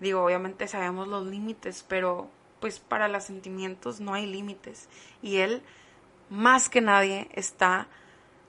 Digo, 0.00 0.24
obviamente 0.24 0.68
sabemos 0.68 1.08
los 1.08 1.26
límites, 1.26 1.84
pero 1.86 2.30
pues 2.60 2.78
para 2.78 3.08
los 3.08 3.24
sentimientos 3.24 4.00
no 4.00 4.14
hay 4.14 4.26
límites. 4.26 4.88
Y 5.22 5.38
Él, 5.38 5.62
más 6.30 6.68
que 6.68 6.80
nadie, 6.80 7.28
está 7.34 7.88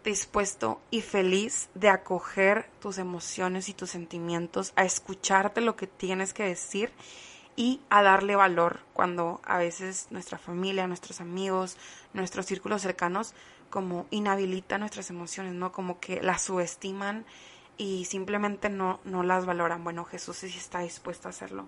dispuesto 0.04 0.80
y 0.90 1.02
feliz 1.02 1.70
de 1.74 1.90
acoger 1.90 2.70
tus 2.80 2.98
emociones 2.98 3.68
y 3.68 3.74
tus 3.74 3.90
sentimientos, 3.90 4.72
a 4.76 4.86
escucharte 4.86 5.62
lo 5.62 5.76
que 5.76 5.88
tienes 5.88 6.34
que 6.34 6.44
decir 6.44 6.92
y 7.58 7.82
a 7.90 8.04
darle 8.04 8.36
valor 8.36 8.80
cuando 8.94 9.42
a 9.44 9.58
veces 9.58 10.08
nuestra 10.12 10.38
familia, 10.38 10.88
nuestros 10.88 11.20
amigos, 11.20 11.76
nuestros 12.14 12.46
círculos 12.46 12.84
cercanos 12.84 13.34
como 13.72 14.06
inhabilitan 14.12 14.80
nuestras 14.82 15.10
emociones, 15.10 15.54
¿no? 15.54 15.72
Como 15.72 16.00
que 16.00 16.22
las 16.22 16.44
subestiman 16.44 17.26
y 17.76 18.06
simplemente 18.06 18.70
no, 18.70 19.00
no 19.04 19.24
las 19.24 19.46
valoran. 19.46 19.84
Bueno, 19.84 20.06
Jesús 20.06 20.38
sí 20.38 20.54
está 20.56 20.80
dispuesto 20.80 21.28
a 21.28 21.32
hacerlo. 21.32 21.68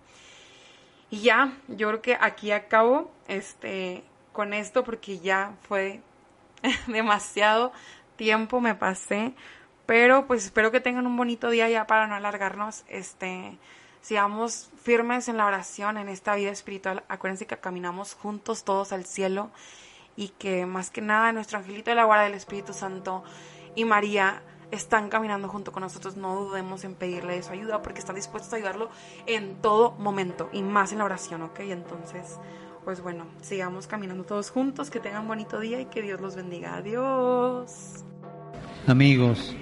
Y 1.09 1.21
ya, 1.21 1.57
yo 1.67 1.87
creo 1.89 2.01
que 2.01 2.17
aquí 2.21 2.51
acabo 2.51 3.11
este, 3.27 4.03
con 4.31 4.53
esto 4.53 4.83
porque 4.83 5.17
ya 5.17 5.55
fue 5.67 6.01
demasiado 6.87 7.73
tiempo 8.15 8.61
me 8.61 8.75
pasé. 8.75 9.33
Pero 9.87 10.27
pues 10.27 10.45
espero 10.45 10.69
que 10.71 10.81
tengan 10.81 11.07
un 11.07 11.17
bonito 11.17 11.49
día 11.49 11.67
ya 11.67 11.87
para 11.87 12.05
no 12.05 12.13
alargarnos. 12.13 12.83
Este, 12.89 13.57
sigamos 14.01 14.69
firmes 14.81 15.27
en 15.27 15.37
la 15.37 15.45
oración, 15.45 15.97
en 15.97 16.09
esta 16.09 16.35
vida 16.35 16.51
espiritual. 16.51 17.03
Acuérdense 17.07 17.45
que 17.45 17.57
caminamos 17.57 18.13
juntos 18.13 18.63
todos 18.63 18.91
al 18.93 19.05
cielo 19.05 19.49
y 20.15 20.29
que 20.29 20.65
más 20.65 20.89
que 20.89 21.01
nada 21.01 21.31
nuestro 21.31 21.59
angelito 21.59 21.91
de 21.91 21.95
la 21.95 22.05
guarda 22.05 22.23
del 22.23 22.33
Espíritu 22.33 22.73
Santo 22.73 23.23
y 23.75 23.85
María 23.85 24.41
están 24.71 25.09
caminando 25.09 25.47
junto 25.47 25.71
con 25.71 25.81
nosotros. 25.81 26.17
No 26.17 26.35
dudemos 26.35 26.83
en 26.83 26.95
pedirle 26.95 27.41
su 27.43 27.51
ayuda 27.51 27.81
porque 27.81 27.99
están 27.99 28.15
dispuestos 28.15 28.51
a 28.53 28.57
ayudarlo 28.57 28.89
en 29.25 29.55
todo 29.61 29.91
momento 29.91 30.49
y 30.51 30.61
más 30.61 30.91
en 30.91 30.99
la 30.99 31.05
oración, 31.05 31.41
¿ok? 31.43 31.59
Entonces, 31.61 32.37
pues 32.83 33.01
bueno, 33.01 33.25
sigamos 33.41 33.87
caminando 33.87 34.23
todos 34.23 34.49
juntos, 34.51 34.89
que 34.89 34.99
tengan 34.99 35.27
bonito 35.27 35.59
día 35.59 35.79
y 35.79 35.85
que 35.85 36.01
Dios 36.01 36.19
los 36.21 36.35
bendiga. 36.35 36.75
Adiós. 36.75 38.03
Amigos, 38.87 39.55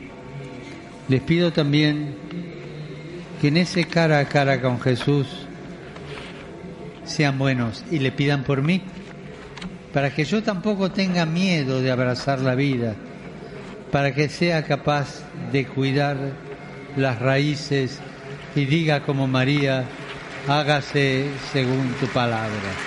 les 1.07 1.21
pido 1.21 1.51
también 1.51 2.15
que 3.41 3.49
en 3.49 3.57
ese 3.57 3.85
cara 3.85 4.19
a 4.19 4.25
cara 4.25 4.61
con 4.61 4.79
Jesús 4.79 5.27
sean 7.05 7.37
buenos 7.37 7.83
y 7.91 7.99
le 7.99 8.11
pidan 8.11 8.43
por 8.43 8.61
mí, 8.61 8.81
para 9.93 10.13
que 10.13 10.25
yo 10.25 10.43
tampoco 10.43 10.91
tenga 10.91 11.25
miedo 11.25 11.81
de 11.81 11.91
abrazar 11.91 12.39
la 12.39 12.55
vida, 12.55 12.95
para 13.91 14.13
que 14.13 14.29
sea 14.29 14.63
capaz 14.63 15.23
de 15.51 15.65
cuidar 15.65 16.17
las 16.95 17.19
raíces 17.19 17.99
y 18.55 18.65
diga 18.65 19.01
como 19.01 19.27
María, 19.27 19.85
hágase 20.47 21.29
según 21.51 21.93
tu 21.99 22.07
palabra. 22.07 22.86